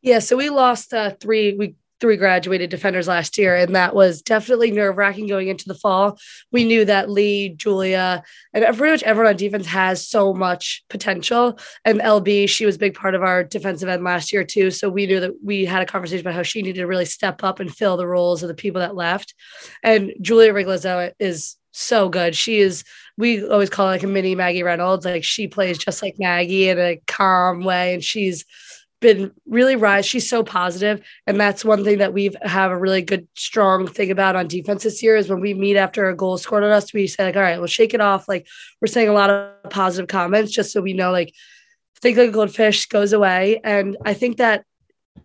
Yeah, 0.00 0.20
so 0.20 0.36
we 0.36 0.48
lost 0.48 0.94
uh, 0.94 1.10
three. 1.10 1.54
We 1.54 1.74
three 2.00 2.16
graduated 2.16 2.70
defenders 2.70 3.08
last 3.08 3.38
year, 3.38 3.56
and 3.56 3.74
that 3.74 3.94
was 3.94 4.22
definitely 4.22 4.70
nerve 4.70 4.96
wracking 4.96 5.26
going 5.26 5.48
into 5.48 5.66
the 5.66 5.74
fall. 5.74 6.18
We 6.52 6.64
knew 6.64 6.84
that 6.84 7.10
Lee, 7.10 7.50
Julia, 7.50 8.22
and 8.52 8.64
pretty 8.76 8.92
much 8.92 9.02
everyone 9.02 9.30
on 9.30 9.36
defense 9.36 9.66
has 9.66 10.06
so 10.06 10.32
much 10.32 10.84
potential. 10.88 11.58
And 11.84 12.00
LB, 12.00 12.48
she 12.48 12.66
was 12.66 12.76
a 12.76 12.80
big 12.80 12.94
part 12.94 13.14
of 13.14 13.22
our 13.22 13.44
defensive 13.44 13.88
end 13.88 14.04
last 14.04 14.32
year 14.32 14.44
too. 14.44 14.70
So 14.70 14.88
we 14.88 15.06
knew 15.06 15.20
that 15.20 15.32
we 15.42 15.64
had 15.64 15.82
a 15.82 15.86
conversation 15.86 16.26
about 16.26 16.34
how 16.34 16.42
she 16.42 16.62
needed 16.62 16.80
to 16.80 16.86
really 16.86 17.04
step 17.04 17.42
up 17.42 17.60
and 17.60 17.74
fill 17.74 17.96
the 17.96 18.06
roles 18.06 18.42
of 18.42 18.48
the 18.48 18.54
people 18.54 18.80
that 18.80 18.94
left. 18.94 19.34
And 19.82 20.12
Julia 20.20 20.52
Rigolizzo 20.52 21.12
is 21.18 21.56
so 21.72 22.08
good. 22.08 22.34
She 22.34 22.58
is, 22.58 22.84
we 23.16 23.46
always 23.46 23.70
call 23.70 23.86
like 23.86 24.02
a 24.02 24.06
mini 24.06 24.34
Maggie 24.34 24.62
Reynolds. 24.62 25.04
Like 25.04 25.24
she 25.24 25.48
plays 25.48 25.78
just 25.78 26.02
like 26.02 26.16
Maggie 26.18 26.68
in 26.68 26.78
a 26.78 27.00
calm 27.06 27.64
way, 27.64 27.94
and 27.94 28.02
she's 28.02 28.44
been 29.00 29.32
really 29.46 29.76
rise. 29.76 30.06
She's 30.06 30.28
so 30.28 30.42
positive, 30.42 31.00
and 31.26 31.40
that's 31.40 31.64
one 31.64 31.84
thing 31.84 31.98
that 31.98 32.12
we've 32.12 32.36
have 32.42 32.70
a 32.70 32.78
really 32.78 33.02
good 33.02 33.28
strong 33.34 33.86
thing 33.86 34.10
about 34.10 34.36
on 34.36 34.48
defense 34.48 34.82
this 34.82 35.02
year 35.02 35.16
is 35.16 35.28
when 35.28 35.40
we 35.40 35.54
meet 35.54 35.76
after 35.76 36.08
a 36.08 36.16
goal 36.16 36.38
scored 36.38 36.64
on 36.64 36.70
us, 36.70 36.92
we 36.92 37.06
say 37.06 37.24
like, 37.24 37.36
all 37.36 37.42
right, 37.42 37.58
we'll 37.58 37.66
shake 37.66 37.94
it 37.94 38.00
off. 38.00 38.28
Like 38.28 38.46
we're 38.80 38.88
saying 38.88 39.08
a 39.08 39.12
lot 39.12 39.30
of 39.30 39.70
positive 39.70 40.08
comments 40.08 40.52
just 40.52 40.72
so 40.72 40.80
we 40.80 40.92
know 40.92 41.12
like 41.12 41.32
think 42.00 42.16
like 42.16 42.28
a 42.28 42.32
goldfish 42.32 42.86
goes 42.86 43.12
away, 43.12 43.60
and 43.62 43.96
I 44.04 44.14
think 44.14 44.38
that 44.38 44.64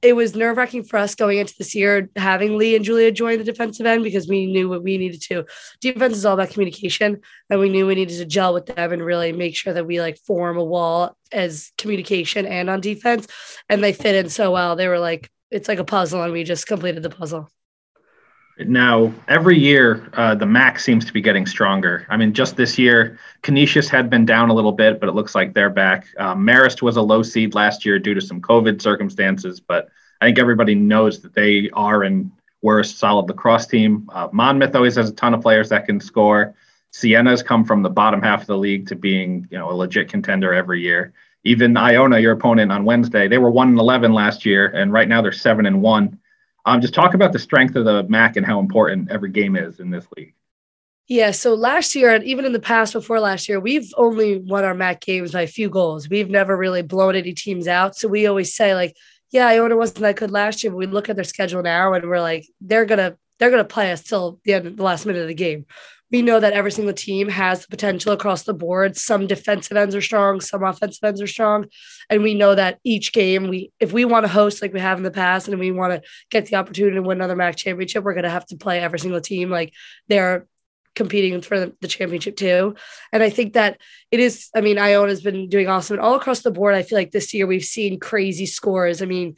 it 0.01 0.13
was 0.13 0.35
nerve 0.35 0.57
wracking 0.57 0.83
for 0.83 0.97
us 0.97 1.15
going 1.15 1.37
into 1.37 1.53
this 1.57 1.75
year 1.75 2.09
having 2.15 2.57
Lee 2.57 2.75
and 2.75 2.83
Julia 2.83 3.11
join 3.11 3.37
the 3.37 3.43
defensive 3.43 3.85
end 3.85 4.03
because 4.03 4.27
we 4.27 4.45
knew 4.45 4.69
what 4.69 4.83
we 4.83 4.97
needed 4.97 5.21
to. 5.23 5.45
Defense 5.81 6.17
is 6.17 6.25
all 6.25 6.33
about 6.33 6.51
communication, 6.51 7.21
and 7.49 7.59
we 7.59 7.69
knew 7.69 7.87
we 7.87 7.95
needed 7.95 8.17
to 8.17 8.25
gel 8.25 8.53
with 8.53 8.65
them 8.65 8.91
and 8.91 9.03
really 9.03 9.31
make 9.31 9.55
sure 9.55 9.73
that 9.73 9.87
we 9.87 10.01
like 10.01 10.17
form 10.19 10.57
a 10.57 10.63
wall 10.63 11.15
as 11.31 11.71
communication 11.77 12.45
and 12.45 12.69
on 12.69 12.81
defense. 12.81 13.27
And 13.69 13.83
they 13.83 13.93
fit 13.93 14.15
in 14.15 14.29
so 14.29 14.51
well. 14.51 14.75
They 14.75 14.87
were 14.87 14.99
like, 14.99 15.29
it's 15.51 15.67
like 15.67 15.79
a 15.79 15.83
puzzle, 15.83 16.23
and 16.23 16.33
we 16.33 16.43
just 16.43 16.67
completed 16.67 17.03
the 17.03 17.09
puzzle. 17.09 17.49
Now, 18.59 19.11
every 19.27 19.57
year, 19.57 20.09
uh, 20.13 20.35
the 20.35 20.45
MAC 20.45 20.79
seems 20.79 21.05
to 21.05 21.13
be 21.13 21.21
getting 21.21 21.45
stronger. 21.45 22.05
I 22.09 22.17
mean, 22.17 22.33
just 22.33 22.55
this 22.55 22.77
year, 22.77 23.17
Canisius 23.41 23.89
had 23.89 24.09
been 24.09 24.25
down 24.25 24.49
a 24.49 24.53
little 24.53 24.71
bit, 24.71 24.99
but 24.99 25.09
it 25.09 25.15
looks 25.15 25.33
like 25.33 25.53
they're 25.53 25.71
back. 25.71 26.05
Uh, 26.19 26.35
Marist 26.35 26.81
was 26.81 26.95
a 26.95 27.01
low 27.01 27.23
seed 27.23 27.55
last 27.55 27.83
year 27.83 27.97
due 27.97 28.13
to 28.13 28.21
some 28.21 28.39
COVID 28.39 28.81
circumstances, 28.81 29.59
but 29.59 29.89
I 30.21 30.25
think 30.25 30.37
everybody 30.37 30.75
knows 30.75 31.19
that 31.21 31.33
they 31.33 31.71
are 31.73 32.03
and 32.03 32.31
were 32.61 32.79
a 32.79 32.85
solid 32.85 33.27
lacrosse 33.27 33.65
team. 33.65 34.07
Uh, 34.13 34.29
Monmouth 34.31 34.75
always 34.75 34.95
has 34.95 35.09
a 35.09 35.13
ton 35.13 35.33
of 35.33 35.41
players 35.41 35.69
that 35.69 35.85
can 35.85 35.99
score. 35.99 36.53
Siena's 36.91 37.41
come 37.41 37.65
from 37.65 37.81
the 37.81 37.89
bottom 37.89 38.21
half 38.21 38.41
of 38.41 38.47
the 38.47 38.57
league 38.57 38.87
to 38.87 38.95
being, 38.95 39.47
you 39.49 39.57
know, 39.57 39.71
a 39.71 39.73
legit 39.73 40.09
contender 40.09 40.53
every 40.53 40.79
year. 40.79 41.11
Even 41.43 41.75
Iona, 41.75 42.19
your 42.19 42.33
opponent 42.33 42.71
on 42.71 42.85
Wednesday, 42.85 43.27
they 43.27 43.39
were 43.39 43.49
one 43.49 43.69
and 43.69 43.79
eleven 43.79 44.13
last 44.13 44.45
year, 44.45 44.67
and 44.67 44.93
right 44.93 45.09
now 45.09 45.21
they're 45.21 45.31
seven 45.31 45.65
and 45.65 45.81
one. 45.81 46.19
Um, 46.65 46.81
just 46.81 46.93
talk 46.93 47.13
about 47.13 47.33
the 47.33 47.39
strength 47.39 47.75
of 47.75 47.85
the 47.85 48.03
MAC 48.03 48.37
and 48.37 48.45
how 48.45 48.59
important 48.59 49.11
every 49.11 49.29
game 49.29 49.55
is 49.55 49.79
in 49.79 49.89
this 49.89 50.05
league. 50.15 50.33
Yeah, 51.07 51.31
so 51.31 51.53
last 51.53 51.95
year, 51.95 52.13
and 52.13 52.23
even 52.23 52.45
in 52.45 52.53
the 52.53 52.59
past 52.61 52.93
before 52.93 53.19
last 53.19 53.49
year, 53.49 53.59
we've 53.59 53.91
only 53.97 54.37
won 54.39 54.63
our 54.63 54.73
MAC 54.73 55.01
games 55.01 55.33
by 55.33 55.41
a 55.41 55.47
few 55.47 55.69
goals. 55.69 56.07
We've 56.07 56.29
never 56.29 56.55
really 56.55 56.81
blown 56.81 57.15
any 57.15 57.33
teams 57.33 57.67
out. 57.67 57.97
So 57.97 58.07
we 58.07 58.25
always 58.25 58.55
say, 58.55 58.73
like, 58.73 58.95
yeah, 59.29 59.47
Iona 59.47 59.75
wasn't 59.75 59.99
that 60.01 60.15
good 60.15 60.31
last 60.31 60.63
year, 60.63 60.71
but 60.71 60.77
we 60.77 60.85
look 60.85 61.09
at 61.09 61.15
their 61.15 61.25
schedule 61.25 61.61
now 61.61 61.93
and 61.93 62.07
we're 62.07 62.21
like, 62.21 62.45
they're 62.61 62.85
gonna 62.85 63.17
they're 63.39 63.49
gonna 63.49 63.65
play 63.65 63.91
us 63.91 64.03
till 64.03 64.39
the 64.45 64.53
end 64.53 64.77
the 64.77 64.83
last 64.83 65.05
minute 65.05 65.23
of 65.23 65.27
the 65.27 65.33
game. 65.33 65.65
We 66.13 66.21
know 66.21 66.39
that 66.39 66.53
every 66.53 66.71
single 66.71 66.93
team 66.93 67.27
has 67.27 67.63
the 67.63 67.67
potential 67.67 68.11
across 68.11 68.43
the 68.43 68.53
board. 68.53 68.95
Some 68.95 69.25
defensive 69.25 69.75
ends 69.75 69.95
are 69.95 70.01
strong, 70.01 70.41
some 70.41 70.63
offensive 70.63 71.03
ends 71.03 71.19
are 71.19 71.27
strong. 71.27 71.65
And 72.07 72.21
we 72.21 72.35
know 72.35 72.53
that 72.53 72.77
each 72.83 73.11
game, 73.11 73.49
we 73.49 73.71
if 73.79 73.91
we 73.91 74.05
want 74.05 74.23
to 74.23 74.31
host 74.31 74.61
like 74.61 74.73
we 74.73 74.79
have 74.79 74.99
in 74.99 75.03
the 75.03 75.09
past 75.09 75.47
and 75.47 75.59
we 75.59 75.71
want 75.71 75.91
to 75.93 76.07
get 76.29 76.45
the 76.45 76.55
opportunity 76.55 76.95
to 76.95 77.01
win 77.01 77.17
another 77.17 77.35
MAC 77.35 77.55
championship, 77.55 78.03
we're 78.03 78.13
going 78.13 78.25
to 78.25 78.29
have 78.29 78.45
to 78.45 78.55
play 78.55 78.79
every 78.79 78.99
single 78.99 79.21
team 79.21 79.49
like 79.49 79.73
they're 80.07 80.45
competing 80.95 81.41
for 81.41 81.59
the, 81.59 81.87
championship 81.87 82.37
too. 82.37 82.75
And 83.11 83.23
I 83.23 83.31
think 83.31 83.53
that 83.53 83.79
it 84.11 84.19
is, 84.19 84.49
I 84.55 84.61
mean, 84.61 84.77
Iona's 84.77 85.23
been 85.23 85.49
doing 85.49 85.67
awesome. 85.67 85.95
And 85.95 86.05
all 86.05 86.13
across 86.13 86.41
the 86.41 86.51
board, 86.51 86.75
I 86.75 86.83
feel 86.83 86.99
like 86.99 87.09
this 87.09 87.33
year 87.33 87.47
we've 87.47 87.65
seen 87.65 87.99
crazy 87.99 88.45
scores. 88.45 89.01
I 89.01 89.05
mean, 89.05 89.35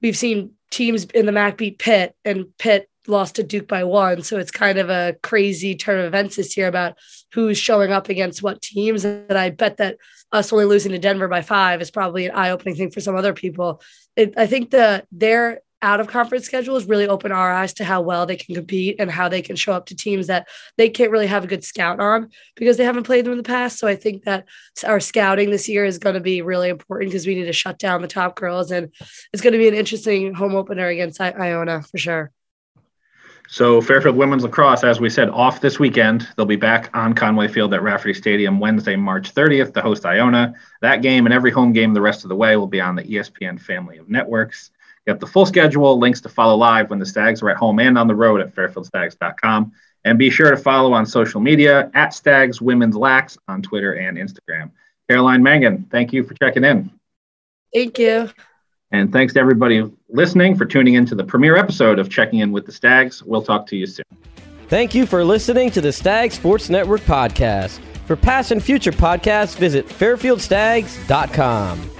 we've 0.00 0.16
seen 0.16 0.52
teams 0.70 1.06
in 1.06 1.26
the 1.26 1.32
MAC 1.32 1.58
beat 1.58 1.80
Pitt 1.80 2.14
and 2.24 2.56
Pitt 2.56 2.88
lost 3.06 3.36
to 3.36 3.42
Duke 3.42 3.68
by 3.68 3.84
one. 3.84 4.22
So 4.22 4.38
it's 4.38 4.50
kind 4.50 4.78
of 4.78 4.90
a 4.90 5.16
crazy 5.22 5.74
turn 5.74 6.00
of 6.00 6.06
events 6.06 6.36
this 6.36 6.56
year 6.56 6.68
about 6.68 6.98
who's 7.32 7.58
showing 7.58 7.92
up 7.92 8.08
against 8.08 8.42
what 8.42 8.62
teams. 8.62 9.04
And 9.04 9.32
I 9.32 9.50
bet 9.50 9.78
that 9.78 9.98
us 10.32 10.52
only 10.52 10.64
losing 10.64 10.92
to 10.92 10.98
Denver 10.98 11.28
by 11.28 11.42
five 11.42 11.80
is 11.80 11.90
probably 11.90 12.26
an 12.26 12.32
eye 12.34 12.50
opening 12.50 12.74
thing 12.74 12.90
for 12.90 13.00
some 13.00 13.16
other 13.16 13.32
people. 13.32 13.80
It, 14.16 14.34
I 14.36 14.46
think 14.46 14.70
the 14.70 15.04
their 15.12 15.60
out 15.84 16.00
of 16.00 16.06
conference 16.06 16.46
schedules 16.46 16.86
really 16.86 17.06
open 17.06 17.30
our 17.30 17.52
eyes 17.52 17.74
to 17.74 17.84
how 17.84 18.00
well 18.00 18.24
they 18.24 18.36
can 18.36 18.54
compete 18.54 18.96
and 18.98 19.10
how 19.10 19.28
they 19.28 19.42
can 19.42 19.54
show 19.54 19.74
up 19.74 19.84
to 19.84 19.94
teams 19.94 20.28
that 20.28 20.48
they 20.78 20.88
can't 20.88 21.10
really 21.10 21.26
have 21.26 21.44
a 21.44 21.46
good 21.46 21.62
scout 21.62 22.00
on 22.00 22.30
because 22.56 22.78
they 22.78 22.84
haven't 22.84 23.02
played 23.02 23.26
them 23.26 23.32
in 23.32 23.36
the 23.36 23.44
past. 23.44 23.78
So 23.78 23.86
I 23.86 23.94
think 23.94 24.24
that 24.24 24.46
our 24.86 24.98
scouting 24.98 25.50
this 25.50 25.68
year 25.68 25.84
is 25.84 25.98
going 25.98 26.14
to 26.14 26.22
be 26.22 26.40
really 26.40 26.70
important 26.70 27.10
because 27.10 27.26
we 27.26 27.34
need 27.34 27.44
to 27.44 27.52
shut 27.52 27.78
down 27.78 28.00
the 28.00 28.08
top 28.08 28.34
girls 28.34 28.70
and 28.70 28.94
it's 29.34 29.42
going 29.42 29.52
to 29.52 29.58
be 29.58 29.68
an 29.68 29.74
interesting 29.74 30.32
home 30.32 30.54
opener 30.54 30.88
against 30.88 31.20
Iona 31.20 31.82
for 31.82 31.98
sure. 31.98 32.32
So 33.48 33.80
Fairfield 33.80 34.16
women's 34.16 34.42
lacrosse, 34.42 34.84
as 34.84 35.00
we 35.00 35.10
said, 35.10 35.28
off 35.28 35.60
this 35.60 35.78
weekend. 35.78 36.26
They'll 36.36 36.46
be 36.46 36.56
back 36.56 36.90
on 36.94 37.14
Conway 37.14 37.48
Field 37.48 37.74
at 37.74 37.82
Rafferty 37.82 38.14
Stadium 38.14 38.58
Wednesday, 38.58 38.96
March 38.96 39.34
30th 39.34 39.74
to 39.74 39.82
host 39.82 40.06
Iona. 40.06 40.54
That 40.80 41.02
game 41.02 41.26
and 41.26 41.34
every 41.34 41.50
home 41.50 41.72
game 41.72 41.92
the 41.92 42.00
rest 42.00 42.24
of 42.24 42.30
the 42.30 42.36
way 42.36 42.56
will 42.56 42.66
be 42.66 42.80
on 42.80 42.96
the 42.96 43.02
ESPN 43.02 43.60
family 43.60 43.98
of 43.98 44.08
networks. 44.08 44.70
You 45.06 45.12
have 45.12 45.20
the 45.20 45.26
full 45.26 45.44
schedule, 45.44 45.98
links 45.98 46.22
to 46.22 46.30
follow 46.30 46.56
live 46.56 46.88
when 46.88 46.98
the 46.98 47.06
Stags 47.06 47.42
are 47.42 47.50
at 47.50 47.58
home 47.58 47.78
and 47.78 47.98
on 47.98 48.08
the 48.08 48.14
road 48.14 48.40
at 48.40 48.54
fairfieldstags.com. 48.54 49.72
And 50.04 50.18
be 50.18 50.30
sure 50.30 50.50
to 50.50 50.56
follow 50.56 50.92
on 50.92 51.04
social 51.04 51.40
media 51.40 51.90
at 51.94 52.14
Stags 52.14 52.60
Women's 52.60 52.96
Lax 52.96 53.36
on 53.48 53.62
Twitter 53.62 53.92
and 53.94 54.16
Instagram. 54.16 54.70
Caroline 55.08 55.42
Mangan, 55.42 55.86
thank 55.90 56.12
you 56.12 56.24
for 56.24 56.34
checking 56.34 56.64
in. 56.64 56.90
Thank 57.72 57.98
you. 57.98 58.30
And 58.90 59.12
thanks 59.12 59.34
to 59.34 59.40
everybody 59.40 59.90
listening 60.14 60.56
for 60.56 60.64
tuning 60.64 60.94
in 60.94 61.04
to 61.06 61.14
the 61.14 61.24
premiere 61.24 61.56
episode 61.56 61.98
of 61.98 62.08
Checking 62.08 62.38
In 62.38 62.52
with 62.52 62.64
the 62.64 62.72
Stags. 62.72 63.22
We'll 63.22 63.42
talk 63.42 63.66
to 63.66 63.76
you 63.76 63.86
soon. 63.86 64.04
Thank 64.68 64.94
you 64.94 65.04
for 65.04 65.24
listening 65.24 65.70
to 65.72 65.80
the 65.80 65.92
Stag 65.92 66.32
Sports 66.32 66.70
Network 66.70 67.02
podcast. 67.02 67.80
For 68.06 68.16
past 68.16 68.50
and 68.50 68.62
future 68.62 68.92
podcasts, 68.92 69.56
visit 69.56 69.86
fairfieldstags.com. 69.86 71.90